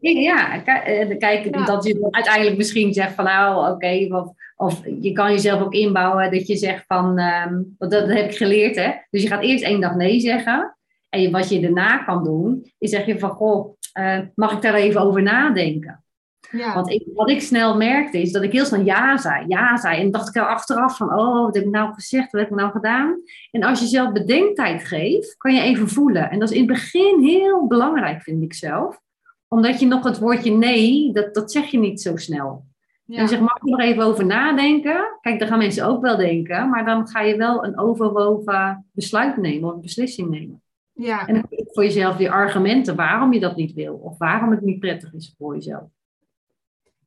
[0.00, 1.64] ja, eh, kijk, Ja.
[1.64, 6.30] dat je uiteindelijk misschien zegt van nou, oké, of, of je kan jezelf ook inbouwen
[6.30, 8.92] dat je zegt van, ehm, want dat, dat heb ik geleerd hè.
[9.10, 10.76] Dus je gaat eerst één dag nee zeggen.
[11.08, 14.74] En wat je daarna kan doen, is zeg je van, goh, eh, mag ik daar
[14.74, 16.04] even over nadenken?
[16.50, 16.74] Ja.
[16.74, 20.00] Want ik, wat ik snel merkte is dat ik heel snel ja zei, ja zei.
[20.00, 22.56] En dacht ik er achteraf van, oh, wat heb ik nou gezegd, wat heb ik
[22.56, 23.20] nou gedaan?
[23.50, 26.30] En als je zelf bedenktijd geeft, kan je even voelen.
[26.30, 29.00] En dat is in het begin heel belangrijk, vind ik zelf.
[29.48, 32.64] Omdat je nog het woordje nee, dat, dat zeg je niet zo snel.
[33.04, 33.16] ja.
[33.16, 35.18] En je zegt, mag ik er even over nadenken?
[35.20, 36.70] Kijk, daar gaan mensen ook wel denken.
[36.70, 40.62] Maar dan ga je wel een overwogen besluit nemen of een beslissing nemen.
[40.92, 41.26] ja.
[41.26, 43.94] En dan je voor jezelf weer argumenten waarom je dat niet wil.
[43.94, 45.88] Of waarom het niet prettig is voor jezelf.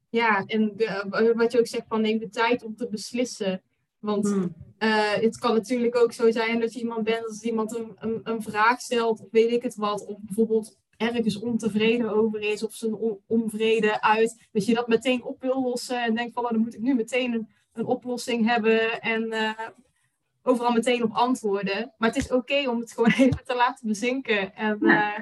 [0.09, 3.61] Ja, en de- wat je ook zegt van neem de tijd om te beslissen.
[3.99, 4.53] Want Hmm.
[4.77, 8.19] eh, het kan natuurlijk ook zo zijn dat je iemand bent als iemand een, een,
[8.23, 12.73] een vraag stelt, of weet ik het wat, of bijvoorbeeld ergens ontevreden over is, of
[12.73, 16.55] zijn on- onvrede uit, dat je dat meteen op wil lossen en denkt van nou,
[16.55, 19.51] dan moet ik nu meteen een, een oplossing hebben en eh,
[20.43, 21.93] overal meteen op antwoorden.
[21.97, 25.19] Maar het is oké om het gewoon even te laten bezinken en eh,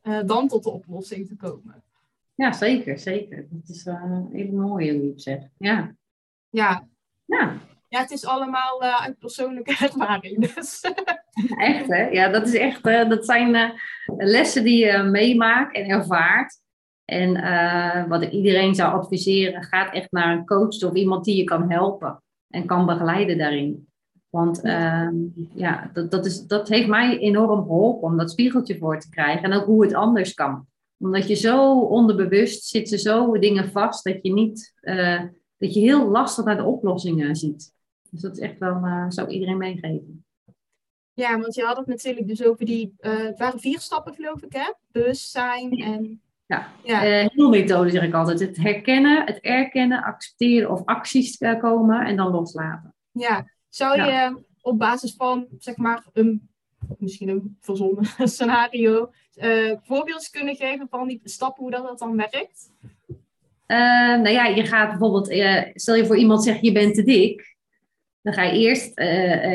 [0.00, 1.83] eh, dan tot de oplossing te komen.
[2.34, 3.46] Ja, zeker, zeker.
[3.50, 5.48] Dat is uh, even mooi hoe je het zegt.
[5.58, 5.94] Ja.
[6.48, 6.88] Ja,
[7.24, 7.52] ja,
[7.88, 10.54] ja het is allemaal eh, uit persoonlijke ervaring.
[10.54, 10.80] Dus.
[11.56, 12.08] echt hè.
[12.08, 13.70] Ja, dat is echt, eh, dat zijn eh,
[14.16, 16.62] lessen die je meemaakt en ervaart.
[17.04, 21.44] En wat ik iedereen zou adviseren, gaat echt naar een coach of iemand die je
[21.44, 23.88] kan helpen en kan begeleiden daarin.
[24.30, 25.14] Want ehm,
[25.54, 29.42] ja, dat, dat, is, dat heeft mij enorm geholpen om dat spiegeltje voor te krijgen.
[29.42, 30.66] En ook hoe het anders kan.
[30.98, 35.22] Omdat je zo onderbewust zitten zo dingen vast dat je niet, eh,
[35.58, 37.72] dat je heel lastig naar de oplossingen ziet.
[38.10, 40.24] Dus dat is echt wel, eh, zou ik iedereen meegeven.
[41.12, 44.42] Ja, want je had het natuurlijk dus over die, eh, het waren vier stappen geloof
[44.42, 44.72] ik hè?
[44.92, 46.22] Bewustzijn en...
[46.46, 46.72] Ja.
[46.82, 48.40] Ja, Eh methode zeg ik altijd.
[48.40, 52.94] Het herkennen, het erkennen, accepteren of acties komen en dan loslaten.
[53.12, 53.52] ja.
[53.68, 56.48] Zou je op basis van, zeg maar, een,
[56.98, 62.16] misschien een verzonnen scenario, eh voorbeelden kunnen geven van die stappen, hoe dat, dat dan
[62.16, 62.70] werkt?
[63.66, 67.02] Eh, nou ja, je gaat bijvoorbeeld, eh, stel je voor iemand zegt je bent te
[67.02, 67.56] dik.
[68.22, 68.92] Dan ga je eerst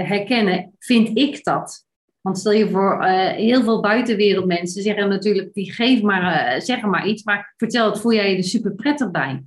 [0.07, 1.85] herkennen, vind ik dat?
[2.21, 3.03] Want stel je voor,
[3.35, 8.13] heel veel buitenwereldmensen zeggen natuurlijk, die geven maar, zeggen maar iets, maar vertel het, voel
[8.13, 9.43] jij je er super prettig bij?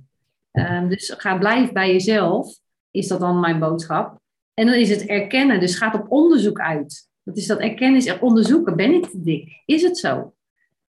[0.53, 2.57] Ehm, dus ga blijf bij jezelf,
[2.91, 4.19] is dat dan mijn boodschap.
[4.53, 7.09] En dan is het erkennen, dus gaat op onderzoek uit.
[7.23, 9.61] Dat is dat erkennen, er onderzoeken, ben ik te dik?
[9.65, 10.33] Is het zo?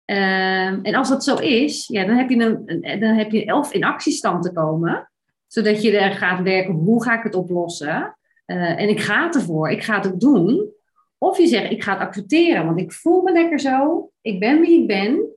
[0.06, 3.46] Ehm, en als dat zo is, ja, dan heb je een, een- dan heb je
[3.46, 5.12] elf in actiestand te komen,
[5.48, 8.18] zodat je er gaat werken, hoe ga ik het oplossen?
[8.46, 10.72] Eh, en ik ga ervoor, ik ga het ook doen.
[11.18, 14.60] Of je zegt, ik ga het accepteren, want ik voel me lekker zo, ik ben
[14.60, 15.28] wie ik ben.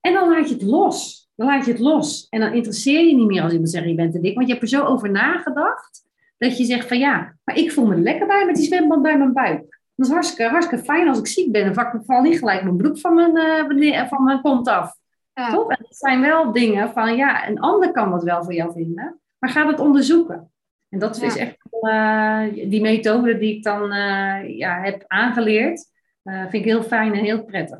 [0.00, 1.28] En dan laat je het los.
[1.34, 2.26] Dan laat je het los.
[2.30, 4.34] En dan interesseer je niet meer als iemand zegt, je bent te dik.
[4.34, 6.04] Want je hebt er zo over nagedacht,
[6.38, 9.02] dat je zegt van ja, maar ik voel me er lekker bij met die zwemband
[9.02, 9.79] bij mijn buik.
[10.00, 11.74] Dat is hartstikke, hartstikke fijn als ik ziek ben.
[11.74, 14.96] Dan val niet gelijk mijn broek van mijn, eh, wanneer- van mijn kont af.
[15.34, 15.70] Ja, Toch?
[15.70, 19.20] En dat zijn wel dingen van, ja, een ander kan dat wel voor jou vinden,
[19.38, 20.50] maar ga dat onderzoeken.
[20.88, 21.26] En dat Ja.
[21.26, 25.90] is echt eh, die methode die ik dan eh, ja, heb aangeleerd,
[26.22, 27.78] eh, vind ik heel fijn en heel prettig.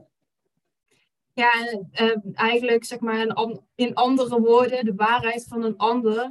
[1.32, 5.76] ja en, eh, eigenlijk zeg maar in, an- in andere woorden, de waarheid van een
[5.76, 6.28] ander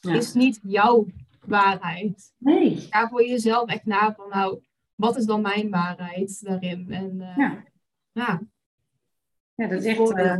[0.00, 0.14] Ja.
[0.14, 1.06] is niet jouw
[1.46, 2.32] waarheid.
[2.38, 2.86] Nee.
[2.90, 4.58] Ga voor jezelf echt na van nou,
[4.94, 6.86] wat is dan mijn waarheid daarin?
[6.90, 7.64] En eh, Ja.
[8.12, 8.40] ja,
[9.54, 10.12] Ja, dat is echt.
[10.14, 10.36] Eh,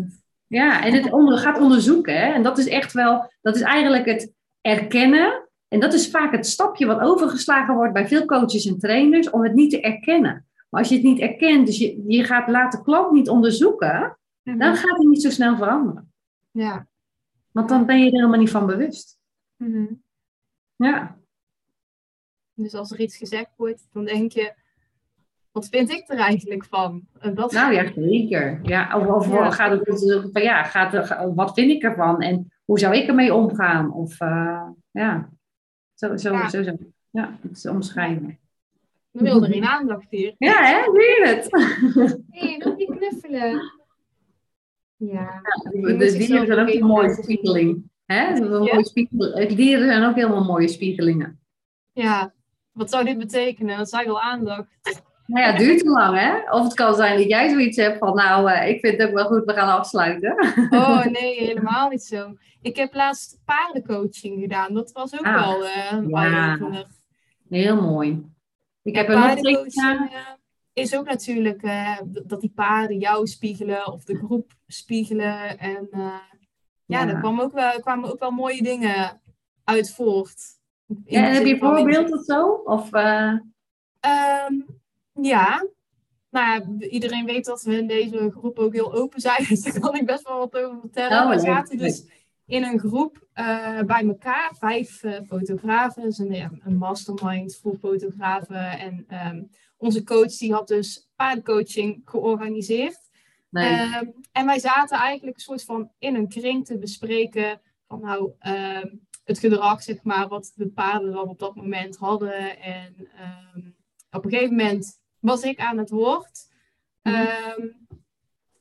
[0.47, 2.15] ja, en het onder, gaat onderzoeken.
[2.15, 2.33] Hè?
[2.33, 5.49] En dat is echt wel, dat is eigenlijk het erkennen.
[5.69, 9.43] En dat is vaak het stapje wat overgeslagen wordt bij veel coaches en trainers, om
[9.43, 10.47] het niet te erkennen.
[10.69, 14.77] Maar als je het niet erkent, dus je, je gaat laten klant niet onderzoeken, dan
[14.77, 16.13] gaat het niet zo snel veranderen.
[16.51, 16.87] ja.
[17.51, 19.19] Want dan ben je er helemaal niet van bewust.
[19.57, 19.85] Mhm.
[20.77, 21.19] Ja,
[22.55, 24.53] Dus als er iets gezegd wordt, dan denk je,
[25.53, 27.07] wat vind ik er eigenlijk van?
[27.19, 28.61] En dat, nou ja, zeker.
[28.63, 29.51] Ja, of, of Ja.
[29.51, 33.09] gaat het dus, van ja, gaat er, wat vind ik ervan en hoe zou ik
[33.09, 33.93] ermee omgaan?
[33.93, 35.31] Of eh, ja,
[35.95, 36.49] zo, zo, Ja.
[36.49, 36.77] zo, zo.
[37.11, 38.39] Ja, het is omschrijven.
[39.11, 40.35] we wilden er in aandacht hier.
[40.39, 40.83] Ja, hè?
[40.83, 41.49] Zie je het?
[42.31, 43.73] Hey, wil je knuffelen?
[44.97, 45.41] Ja.
[45.71, 47.91] De, dieren zijn ook een mooie spiegeling.
[48.07, 48.35] Hè?
[48.35, 49.19] Een mooie spiegel.
[49.49, 51.41] De dieren zijn ook helemaal mooie spiegelingen.
[51.93, 52.33] ja,
[52.75, 53.79] wat zou dit betekenen?
[53.79, 54.69] Dat zij wel aandacht.
[55.27, 56.51] Nou ja, het duurt te lang, hè?
[56.51, 59.15] Of het kan zijn dat jij zoiets hebt van, nou, eh, ik vind het ook
[59.15, 60.33] wel goed, we gaan afsluiten.
[60.71, 62.37] Oh nee, helemaal niet zo.
[62.63, 64.75] Ik heb laatst paardencoaching gedaan.
[64.75, 66.59] Dat was ook Ah, wel een ja.
[67.49, 68.27] Heel mooi.
[68.83, 70.19] Ik Ja, heb nog paardencoaching eh,
[70.73, 71.63] is ook natuurlijk
[72.25, 75.59] dat die paarden jou spiegelen of de groep spiegelen.
[75.59, 76.21] En ja,
[76.87, 77.05] Ja.
[77.05, 79.21] daar ook wel, kwamen ook wel mooie dingen
[79.65, 80.43] uit voort.
[81.05, 82.47] Ja, heb je voorbeeld of zo?
[82.49, 83.35] Of, eh,
[84.05, 84.55] Ehm,
[85.13, 85.67] ja.
[86.31, 86.47] Nou
[86.79, 89.45] ja, iedereen weet dat we in deze groep ook heel open zijn.
[89.49, 91.23] Dus daar kan ik best wel wat over vertellen.
[91.23, 92.07] Oh, we zaten dus
[92.47, 94.55] in een groep eh, bij elkaar.
[94.59, 96.03] Vijf eh, fotografen.
[96.03, 98.79] Dus een, een mastermind voor fotografen.
[98.79, 99.43] En ehm,
[99.77, 102.99] onze coach die had dus paardencoaching georganiseerd.
[103.51, 103.69] nee.
[103.69, 108.33] Ehm, en wij zaten eigenlijk een soort van in een kring te bespreken van nou
[109.25, 112.61] het gedrag, zeg maar, wat de paarden dan op dat moment hadden.
[112.61, 113.71] En ehm,
[114.11, 116.53] op een gegeven moment was ik aan het woord.
[117.03, 117.15] Mhm.
[117.15, 117.69] Ehm,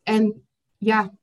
[0.04, 0.48] en
[0.78, 1.14] ja,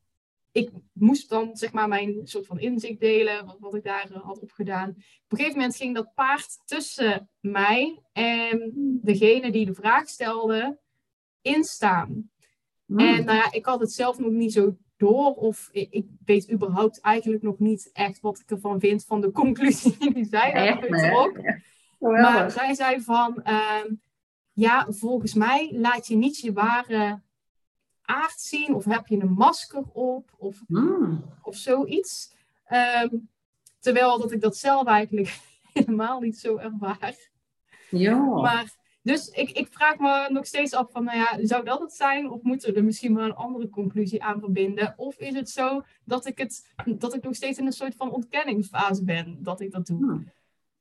[0.51, 4.23] ik moest dan zeg maar mijn soort van inzicht delen, wat, wat ik daar eh,
[4.23, 4.89] had opgedaan.
[4.89, 4.95] Op
[5.31, 8.71] een gegeven moment ging dat paard tussen mij en
[9.03, 10.79] degene die de vraag stelde
[11.41, 12.31] instaan.
[12.85, 12.99] Mm.
[12.99, 15.33] En nou ja, ik had het zelf nog niet zo door.
[15.35, 20.13] Of ik, weet überhaupt eigenlijk nog niet echt wat ik ervan vind van de conclusie
[20.13, 20.89] die zij daaruit.
[21.99, 23.93] Maar zij zei van, ehm,
[24.53, 27.21] ja, volgens mij laat je niet je ware
[28.01, 28.75] aard zien.
[28.75, 30.31] Of heb je een masker op.
[30.37, 31.23] Of, Mm.
[31.41, 32.33] of zoiets.
[32.65, 33.15] Ehm,
[33.79, 35.39] terwijl dat ik dat zelf eigenlijk
[35.73, 37.15] helemaal niet zo ervaar.
[37.89, 38.15] Ja.
[38.17, 41.93] Maar, dus ik, ik vraag me nog steeds af van, nou ja, zou dat het
[41.93, 42.29] zijn?
[42.29, 44.93] Of moeten we er misschien wel een andere conclusie aan verbinden?
[44.97, 48.11] Of is het zo dat ik, het, dat ik nog steeds in een soort van
[48.11, 49.97] ontkenningsfase ben dat ik dat doe?
[49.97, 50.31] Hmm.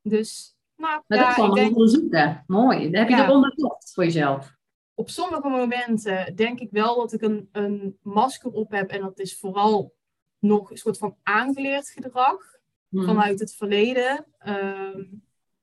[0.02, 2.44] Dus, nou, Maar ja, dat is allemaal denk, onderzoeken.
[2.46, 2.90] Mooi.
[2.90, 3.24] Dat heb je Ja.
[3.24, 4.58] er onderzocht voor jezelf.
[4.94, 8.90] op sommige momenten denk ik wel dat ik een, een masker op heb.
[8.90, 9.94] En dat is vooral
[10.38, 12.58] nog een soort van aangeleerd gedrag.
[12.88, 13.04] Mm.
[13.04, 14.26] vanuit het verleden.
[14.38, 15.02] Ehm,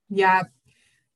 [0.05, 0.51] ja,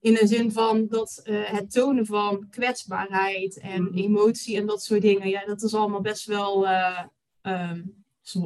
[0.01, 3.97] in de zin van dat eh, het tonen van kwetsbaarheid en Mhm.
[3.97, 6.99] emotie en dat soort dingen, ja, dat is allemaal best wel eh,
[7.41, 7.81] ehm,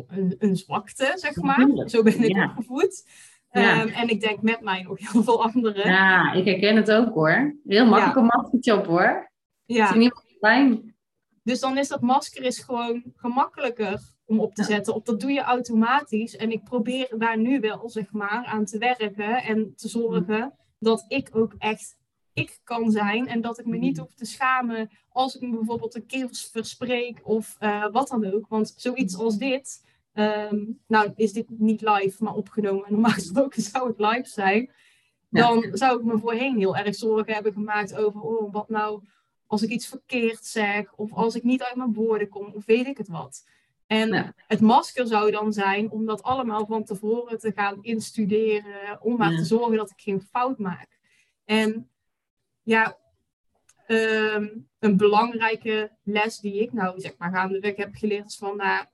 [0.08, 1.68] een, een zwakte, zeg maar.
[1.90, 2.44] Zo ben ik ja.
[2.50, 3.04] opgevoed.
[3.52, 3.80] Ja.
[3.82, 5.90] Ehm, en ik denk met mij nog heel veel anderen.
[5.90, 7.56] Ja, ik herken het ook hoor.
[7.66, 8.22] Heel makkelijk Ja.
[8.22, 9.32] een maskertje op hoor.
[9.66, 10.12] Ja.
[10.40, 10.96] Pijn.
[11.44, 14.68] Dus dan is dat masker is gewoon gemakkelijker om op te Ja.
[14.68, 14.96] zetten.
[14.96, 16.36] Of dat doe je automatisch.
[16.36, 19.44] En ik probeer daar nu wel, zeg maar, aan te werken.
[19.44, 21.98] En te zorgen dat ik ook echt
[22.34, 23.28] ik kan zijn.
[23.28, 27.20] En dat ik me niet hoef te schamen als ik me bijvoorbeeld een keer verspreek
[27.24, 28.48] of eh, wat dan ook.
[28.48, 32.86] Want zoiets als dit, ehm, nou is dit niet live, maar opgenomen.
[32.92, 34.72] Normaal gesproken zou het live zijn.
[35.30, 35.48] Ja.
[35.48, 39.04] Dan zou ik me voorheen heel erg zorgen hebben gemaakt over, oh, wat nou
[39.48, 42.88] als ik iets verkeerd zeg, of als ik niet uit mijn woorden kom, of weet
[42.88, 43.46] ik het wat.
[43.88, 44.34] En Ja.
[44.36, 49.32] het masker zou dan zijn om dat allemaal van tevoren te gaan instuderen, om maar
[49.32, 49.38] Ja.
[49.38, 50.88] te zorgen dat ik geen fout maak.
[51.46, 51.90] En
[52.64, 52.98] ja,
[53.86, 54.48] ehm,
[54.80, 58.86] een belangrijke les die ik nou zeg maar gaandeweg heb geleerd is van, nou,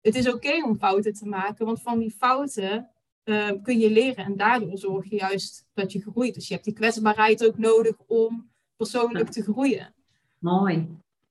[0.00, 2.88] het is oké om fouten te maken, want van die fouten
[3.24, 6.34] eh, kun je leren en daardoor zorg je juist dat je groeit.
[6.34, 9.94] Dus je hebt die kwetsbaarheid ook nodig om persoonlijk te groeien.
[10.38, 10.88] Mooi.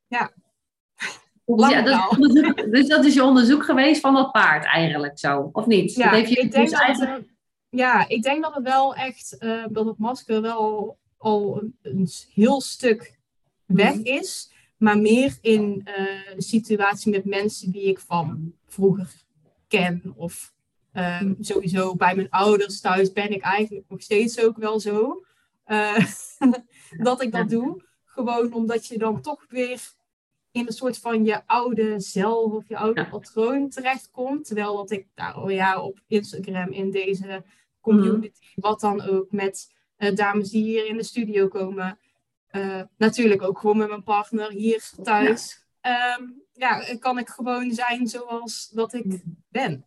[0.07, 0.31] Ja.
[1.45, 5.49] Dus, ja, dat onderzoek- dus dat is je onderzoek geweest van dat paard eigenlijk zo,
[5.53, 5.93] of niet?
[5.93, 7.25] Ja, dat heeft je ik denk dus dat het, eigenlijk...
[7.25, 7.31] eh,
[7.69, 12.09] ja, ik denk dat het wel echt, eh, dat het masker wel al een, een
[12.33, 13.17] heel stuk
[13.65, 14.03] weg Mhm.
[14.05, 14.51] is.
[14.77, 15.95] Maar meer in eh,
[16.35, 19.09] de situatie met mensen die ik van vroeger
[19.67, 20.13] ken.
[20.15, 20.53] Of
[20.91, 21.33] eh, Mhm.
[21.43, 25.23] sowieso bij mijn ouders thuis ben ik eigenlijk nog steeds ook wel zo.
[25.63, 26.05] eh,
[27.07, 27.83] dat ik dat doe.
[28.05, 29.81] Gewoon omdat je dan toch weer
[30.53, 33.09] in een soort van je oude zelf of je oude Ja.
[33.09, 34.45] patroon terechtkomt.
[34.45, 37.43] Terwijl dat ik oh ja, op Instagram in deze
[37.81, 41.97] community, wat dan ook, met eh, dames die hier in de studio komen.
[42.47, 45.65] eh, natuurlijk ook gewoon met mijn partner hier thuis.
[45.81, 46.19] Ja.
[46.53, 49.85] ja, kan ik gewoon zijn zoals dat ik ben.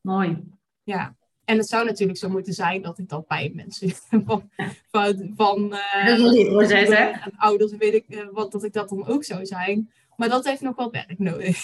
[0.00, 0.42] Mooi.
[0.82, 1.16] Ja.
[1.46, 3.90] En het zou natuurlijk zo moeten zijn dat ik dat bij mensen
[4.26, 4.50] van,
[4.90, 7.04] van, van eh, een leerproces, hè?
[7.04, 9.90] en ouders weet ik eh, wat dat ik dat dan ook zou zijn.
[10.16, 11.56] Maar dat heeft nog wat werk nodig.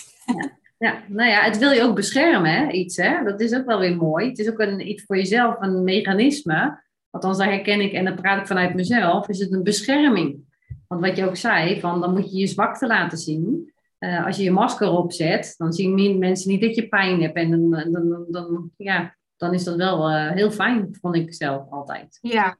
[0.78, 2.70] Ja, nou ja, het wil je ook beschermen, hè?
[2.70, 3.24] iets, hè?
[3.24, 4.28] Dat is ook wel weer mooi.
[4.28, 6.82] Het is ook een, iets voor jezelf, een mechanisme.
[7.10, 10.54] Althans, daar herken ik en dan praat ik vanuit mezelf, is het een bescherming.
[10.88, 13.72] Want wat je ook zei, van dan moet je je zwakte laten zien.
[13.98, 17.36] eh, als je je masker opzet, dan zien mensen niet dat je pijn hebt.
[17.36, 21.34] En dan, dan, dan, dan ja, dan is dat wel uh, heel fijn, vond ik
[21.34, 22.18] zelf altijd.
[22.20, 22.56] Ja.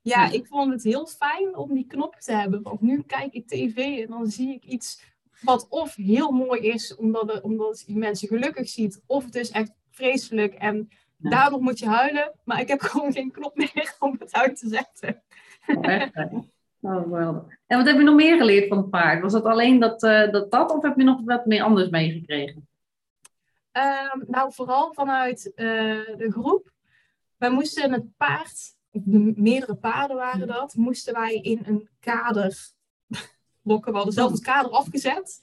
[0.00, 2.62] ja, ik vond het heel fijn om die knop te hebben.
[2.62, 5.02] Want nu kijk ik tv en dan zie ik iets
[5.40, 9.72] wat of heel mooi is, omdat, omdat je mensen gelukkig ziet, of het is echt
[9.90, 11.30] vreselijk en ja.
[11.30, 12.32] daardoor moet je huilen.
[12.44, 15.22] Maar ik heb gewoon geen knop meer om het uit te zetten.
[15.66, 16.16] Oh, echt,
[16.80, 17.46] oh, wel.
[17.66, 19.22] En wat heb je nog meer geleerd van het paard?
[19.22, 22.68] Was dat alleen dat, uh, dat, dat of heb je nog wat meer anders meegekregen?
[23.72, 25.56] Um, nou, vooral vanuit uh,
[26.16, 26.72] de groep.
[27.36, 32.70] Wij moesten het paard, de meerdere paarden waren dat, moesten wij in een kader
[33.62, 33.90] lokken.
[33.90, 35.42] We hadden zelf het kader afgezet.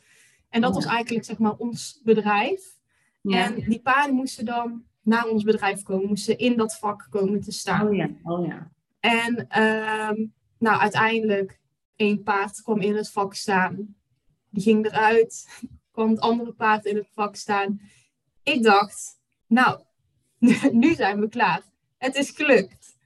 [0.49, 2.77] En dat was eigenlijk zeg maar ons bedrijf.
[3.21, 3.43] Ja.
[3.43, 7.51] En die paarden moesten dan naar ons bedrijf komen, moesten in dat vak komen te
[7.51, 7.87] staan.
[7.87, 8.71] Oh ja, oh ja.
[8.99, 11.59] En um, nou, uiteindelijk,
[11.95, 13.95] één paard kwam in het vak staan.
[14.49, 15.47] Die ging eruit,
[15.91, 17.81] kwam het andere paard in het vak staan.
[18.53, 19.81] Ik dacht, nou,
[20.71, 21.61] nu zijn we klaar.
[21.97, 22.97] Het is gelukt.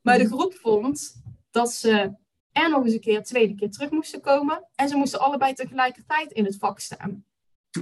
[0.00, 2.14] Maar de groep vond dat ze
[2.52, 4.66] er nog eens een keer, tweede keer terug moesten komen.
[4.74, 7.24] En ze moesten allebei tegelijkertijd in het vak staan.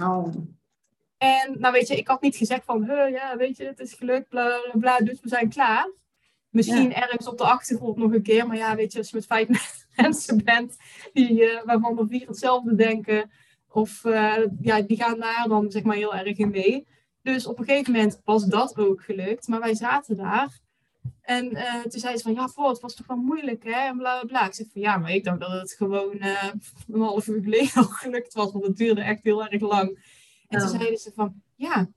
[0.01, 0.35] Oh.
[1.19, 4.29] En nou weet je, ik had niet gezegd van, ja, weet je, het is gelukt,
[4.29, 5.91] bla bla bla, dus we zijn klaar.
[6.49, 9.27] Misschien ergens op de achtergrond nog een keer, maar ja, weet je, als je met
[9.27, 9.49] vijf
[9.97, 10.77] mensen bent
[11.13, 13.31] die, uh, waarvan er vier hetzelfde denken,
[13.69, 16.87] of uh, ja, die gaan daar dan zeg maar heel erg in mee.
[17.33, 20.61] Dus op een gegeven moment was dat ook gelukt, maar wij zaten daar.
[21.21, 23.71] En uh, toen zei ze van, ja, voor, het was toch wel moeilijk, hè?
[23.71, 24.47] En bla, bla, bla.
[24.47, 27.83] Ik zeg van, ja, maar ik dacht dat het gewoon een half uur geleden al
[27.83, 29.99] gelukt was, want het duurde echt heel erg lang.
[30.49, 31.89] En toen zeiden ze van, ja,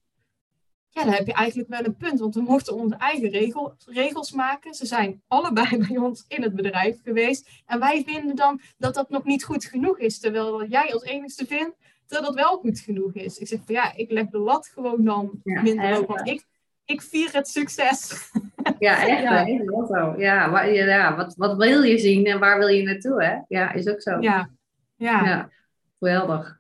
[0.90, 2.20] ja, dan heb je eigenlijk wel een punt.
[2.20, 4.74] Want we mochten onze eigen regel, regels maken.
[4.74, 7.50] Ze zijn allebei bij ons in het bedrijf geweest.
[7.66, 10.20] En wij vinden dan dat dat nog niet goed genoeg is.
[10.20, 11.76] Terwijl jij als enigste vindt
[12.10, 13.38] dat dat wel goed genoeg is.
[13.38, 16.06] Ik zeg van ja, ik leg de lat gewoon dan minder hoog.
[16.06, 16.46] Want ik,
[16.86, 18.12] ik vier het succes.
[18.80, 19.46] Ja, echt ja.
[19.46, 19.86] hè?
[19.88, 20.14] zo.
[20.18, 23.38] Ja, waar, ja wat, wat wil je zien en waar wil je naartoe hè?
[23.48, 24.20] Ja, is ook zo.
[24.20, 24.50] Ja,
[24.96, 25.26] ja.
[25.26, 25.50] ja.
[26.00, 26.60] geweldig.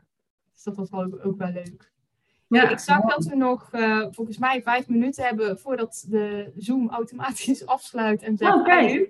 [0.54, 1.92] Dus dat was ook, ook wel leuk.
[2.48, 6.90] Ja, ik zag dat we nog uh, volgens mij vijf minuten hebben voordat de Zoom
[6.90, 8.54] automatisch afsluit en zegt.
[8.54, 8.60] Oké.
[8.60, 9.08] Okay.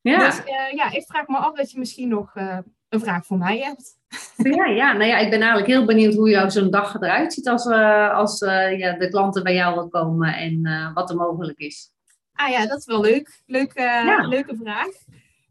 [0.00, 0.18] Ja.
[0.18, 2.58] Dus uh, ja, ik vraag me af dat je misschien nog uh,
[2.92, 4.00] een vraag voor mij hebt.
[4.36, 7.48] Ja, ja, nou ja, ik ben eigenlijk heel benieuwd hoe jouw zo'n dag eruit ziet
[7.48, 7.66] als,
[8.12, 8.38] als
[8.76, 11.90] ja, de klanten bij jou wil komen en wat er mogelijk is.
[12.32, 13.42] Ah ja, dat is wel leuk.
[13.46, 14.26] Leuke, ja.
[14.26, 14.88] leuke vraag.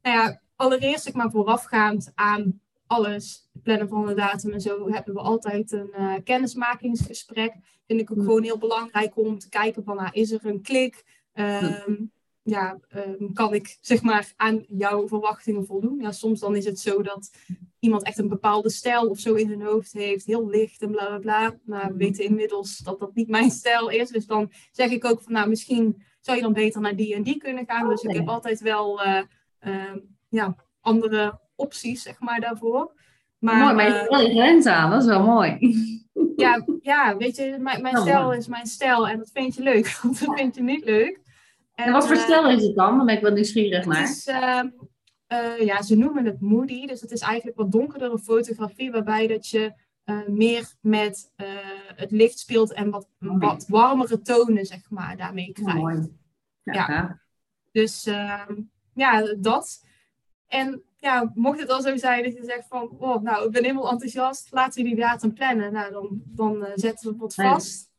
[0.01, 5.13] Nou ja, allereerst zeg maar voorafgaand aan alles, plannen van de datum en zo, hebben
[5.13, 7.53] we altijd een uh, kennismakingsgesprek.
[7.87, 8.23] Vind ik ook mm.
[8.23, 11.03] gewoon heel belangrijk om te kijken van, nou, is er een klik?
[11.33, 12.11] Um,
[12.43, 15.99] ja, um, kan ik zeg maar aan jouw verwachtingen voldoen?
[15.99, 17.31] Ja, soms dan is het zo dat
[17.79, 21.05] iemand echt een bepaalde stijl of zo in zijn hoofd heeft, heel licht en bla
[21.05, 21.57] bla bla.
[21.65, 24.09] Maar we weten inmiddels dat dat niet mijn stijl is.
[24.09, 27.23] Dus dan zeg ik ook van, nou, misschien zou je dan beter naar die en
[27.23, 27.89] die kunnen gaan.
[27.89, 29.21] Dus ik heb altijd wel uh,
[29.61, 29.95] uh,
[30.29, 32.93] ja, andere opties, zeg maar, daarvoor.
[33.39, 35.57] Maar, mooi, maar je hebt wel je grens aan, dat is wel mooi.
[36.35, 39.61] Ja, ja weet je, mijn, mijn oh, stijl is mijn stijl en dat vind je
[39.61, 41.19] leuk, want dat vind je niet leuk.
[41.81, 42.97] En, en wat voor uh, stijl is het dan?
[42.97, 44.01] Dan ben ik wel nieuwsgierig naar.
[44.01, 48.91] Het is, uh, ja, ze noemen het moody, dus het is eigenlijk wat donkerdere fotografie,
[48.91, 49.73] waarbij dat je
[50.27, 51.31] meer met
[51.95, 55.79] het licht speelt en wat, wat warmere tonen, zeg maar, daarmee krijgt.
[55.79, 56.19] Mooi.
[56.63, 56.73] Ja.
[56.73, 57.21] ja.
[57.71, 58.53] Dus ehm,
[58.93, 59.83] ja, dat.
[60.47, 63.63] En ja, mocht het al zo zijn dat je zegt van, oh, nou, ik ben
[63.63, 65.73] helemaal enthousiast, laten we die datum plannen.
[65.73, 67.90] Nou, dan, dan uh, zetten we wat vast.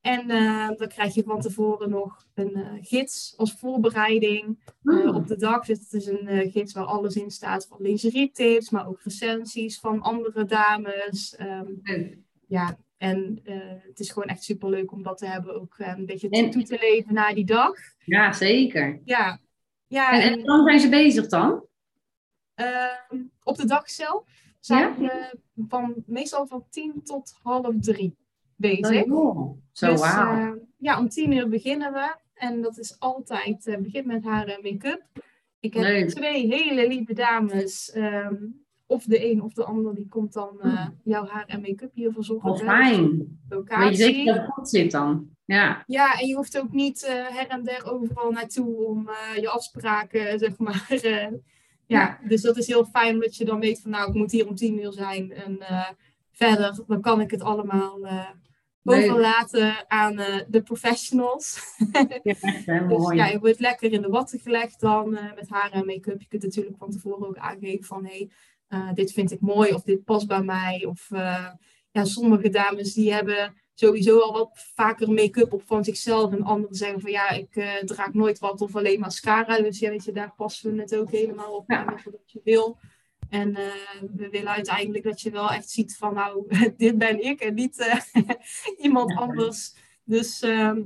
[0.00, 5.08] En uh, dan krijg je van tevoren nog een uh, gids als voorbereiding mm.
[5.08, 5.64] op de dag.
[5.66, 9.80] Dus het is een gids waar alles in staat van lingerie tips, maar ook recensies
[9.80, 11.36] van andere dames.
[11.40, 12.26] Um, mm.
[12.46, 13.40] Ja, en
[13.86, 16.50] het is gewoon echt super leuk om dat te hebben, ook een beetje en...
[16.50, 17.74] toe te leven na die dag.
[18.04, 19.00] Ja, zeker.
[19.04, 19.40] Ja.
[19.86, 21.66] ja en, en, en dan zijn ze bezig dan?
[22.60, 24.24] Uh, op de dag zelf
[24.60, 25.08] zijn ja?
[25.08, 28.16] we van, meestal van tien tot half drie
[28.58, 29.04] bezig.
[29.04, 32.16] Oh, zo, dus, uh, ja, om tien uur beginnen we.
[32.34, 35.02] En dat is altijd, uh, begint met haar make-up.
[35.60, 36.08] Ik heb Leuk.
[36.08, 37.94] twee hele lieve dames.
[37.96, 41.90] Um, of de een of de ander, die komt dan uh, jouw haar en make-up
[41.94, 42.50] hier verzorgen.
[42.50, 43.38] Oh, fijn.
[43.48, 43.88] Locatie.
[43.88, 45.28] Weet je zeker dat het goed zit dan?
[45.44, 45.84] Ja.
[45.86, 49.48] ja, en je hoeft ook niet uh, her en der overal naartoe om uh, je
[49.48, 50.98] afspraken, zeg maar,
[51.86, 54.48] ja, dus dat is heel fijn dat je dan weet van nou, ik moet hier
[54.48, 55.32] om tien uur zijn.
[55.32, 55.88] En uh,
[56.32, 58.28] verder, dan kan ik het allemaal uh,
[58.88, 61.60] overlaten aan uh, de professionals.
[61.92, 62.06] ja,
[62.64, 63.16] hè, dus mooi.
[63.16, 66.20] ja, je wordt lekker in de watten gelegd dan met haar en make-up.
[66.20, 68.30] Je kunt natuurlijk van tevoren ook aangeven van hé, hey,
[68.68, 70.84] eh, dit vind ik mooi of dit past bij mij.
[70.84, 71.08] Of
[71.90, 76.32] ja, sommige dames die hebben sowieso al wat vaker make-up op van zichzelf.
[76.32, 79.60] En anderen zeggen van ja, ik uh, draag nooit wat of alleen mascara.
[79.60, 81.84] Dus ja, weet je, daar passen we het ook helemaal op ja.
[81.84, 82.78] wat je wil.
[83.28, 83.56] En uh,
[84.16, 87.78] we willen uiteindelijk dat je wel echt ziet van nou, dit ben ik en niet
[87.78, 88.24] uh,
[88.84, 89.74] iemand anders.
[90.04, 90.76] Dus uh,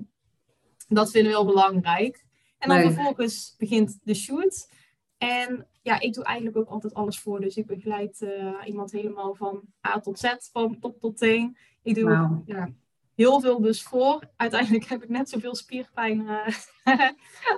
[0.88, 2.24] dat vinden we heel belangrijk.
[2.58, 4.70] En dan vervolgens begint de shoot.
[5.18, 7.40] En ja, ik doe eigenlijk ook altijd alles voor.
[7.40, 8.26] Dus ik begeleid
[8.64, 11.56] iemand helemaal van A tot Z, van top tot teen.
[11.82, 12.48] Ik doe wow.
[12.48, 12.72] ja,
[13.14, 14.28] heel veel dus voor.
[14.36, 16.48] Uiteindelijk heb ik net zoveel spierpijn uh,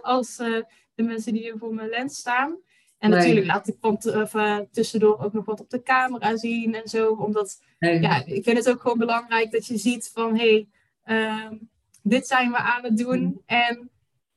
[0.02, 0.62] als uh,
[0.94, 2.56] de mensen die hier voor mijn lens staan.
[3.04, 6.88] En natuurlijk laat ik van uh, tussendoor ook nog wat op de camera zien en
[6.88, 7.12] zo.
[7.12, 10.68] Omdat ja, ik vind het ook gewoon belangrijk dat je ziet van hé, hey,
[11.02, 11.56] ehm,
[12.02, 13.20] dit zijn we aan het doen.
[13.20, 13.42] Mm.
[13.46, 13.90] En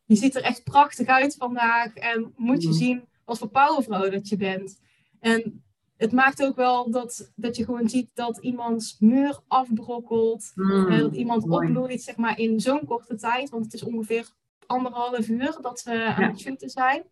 [0.06, 1.94] je ziet er echt prachtig uit vandaag.
[1.94, 2.74] En moet je mm.
[2.74, 4.80] zien wat voor powervrouw dat je bent.
[5.20, 5.64] En
[5.98, 10.52] het maakt ook wel dat, dat je gewoon ziet dat iemands muur afbrokkelt.
[10.56, 11.68] Mm, dat iemand mooi.
[11.68, 13.50] opbloeit zeg maar, in zo'n korte tijd.
[13.50, 14.30] Want het is ongeveer
[14.66, 17.04] anderhalf uur dat we aan het shooten zijn.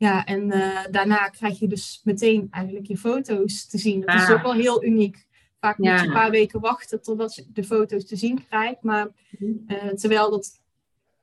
[0.00, 4.00] Ja, en uh, daarna krijg je dus meteen eigenlijk je foto's te zien.
[4.00, 4.30] Dat is ah.
[4.30, 5.26] ook wel heel uniek.
[5.58, 8.82] Vaak moet je een paar weken wachten totdat je de foto's te zien krijgt.
[8.82, 10.62] Maar uh, terwijl dat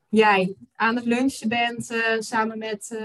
[0.09, 2.99] jij aan het lunchen bent uh, samen met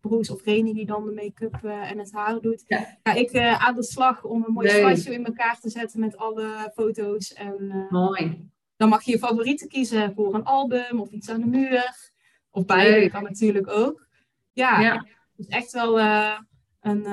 [0.00, 2.64] Broes of Reni die dan de make-up en het haar doet.
[2.66, 3.14] Ja.
[3.14, 6.72] ik uh, aan de slag om een mooi slideshow in elkaar te zetten met alle
[6.74, 7.32] foto's.
[7.32, 8.48] En, Mooi.
[8.76, 12.10] Dan mag je je favorieten kiezen voor een album of iets aan de muur.
[12.50, 14.07] Of beide kan natuurlijk ook.
[14.58, 15.06] Ja, ja.
[15.36, 16.00] dus echt wel
[16.80, 17.06] een,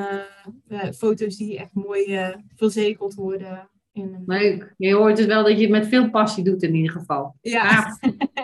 [0.98, 3.70] foto's die echt mooi verzekeld worden.
[3.92, 4.74] In Leuk.
[4.78, 7.36] Je hoort dus wel dat je het met veel passie doet in ieder geval.
[7.42, 7.98] Ja.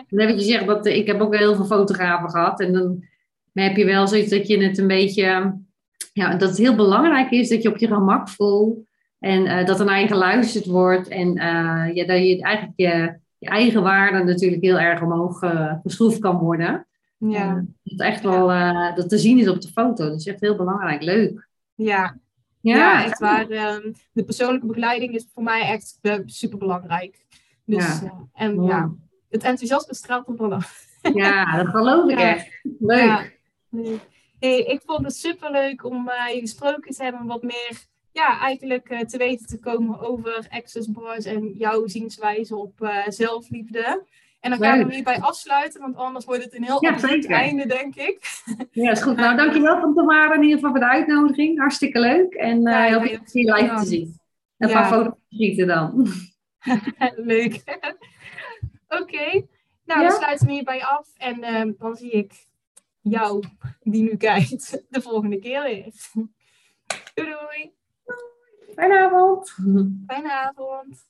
[0.07, 2.59] dan heb je gezegd, dat, ik heb ook heel veel fotografen gehad.
[2.59, 3.03] En dan
[3.53, 5.57] heb je wel zoiets dat je het een beetje,
[6.13, 8.79] ja, dat het heel belangrijk is dat je op je gemak voelt
[9.19, 13.19] en uh, dat er naar je geluisterd wordt en uh, ja, dat je eigenlijk je,
[13.37, 16.87] je, eigen waarde natuurlijk heel erg omhoog uh, geschroefd kan worden.
[17.29, 17.65] Ja.
[17.83, 18.47] dat echt wel
[18.95, 20.09] dat te zien is op de foto.
[20.09, 21.01] Dat is echt heel belangrijk.
[21.01, 21.49] Leuk.
[21.75, 22.19] Ja,
[22.61, 23.51] ja, ja echt waar.
[23.51, 27.25] Um, de persoonlijke begeleiding is voor mij echt super belangrijk.
[27.65, 28.27] Dus, ja.
[28.33, 28.93] en ja,
[29.29, 30.89] het enthousiasme straalt er vanaf.
[31.13, 32.61] Ja, dat geloof ik echt.
[32.79, 33.39] Leuk.
[34.39, 37.25] Hey, ik vond het superleuk om uh, je gesproken te hebben.
[37.25, 43.03] Wat meer ja, eigenlijk te weten te komen over access bars en jouw zienswijze op
[43.07, 44.05] zelfliefde.
[44.41, 47.95] En dan gaan we hierbij afsluiten, want anders wordt het een heel ja, einde, denk
[47.95, 48.19] ik.
[48.71, 49.15] Ja, is goed.
[49.15, 51.59] Nou, dankjewel van Tamara in ieder geval voor de uitnodiging.
[51.59, 52.33] Hartstikke leuk.
[52.33, 54.19] En uh, heel veel plezier live te zien.
[54.57, 56.07] En een paar foto's schieten dan.
[57.31, 57.63] leuk.
[58.87, 59.45] Oké.
[59.85, 61.07] Nou, dan sluiten we hierbij af.
[61.17, 62.45] En ehm, dan zie ik
[63.01, 63.43] jou
[63.79, 65.93] die nu kijkt de volgende keer weer.
[67.13, 67.71] Doei doei.
[68.75, 69.55] Fijne avond.
[70.07, 71.09] Fijne avond.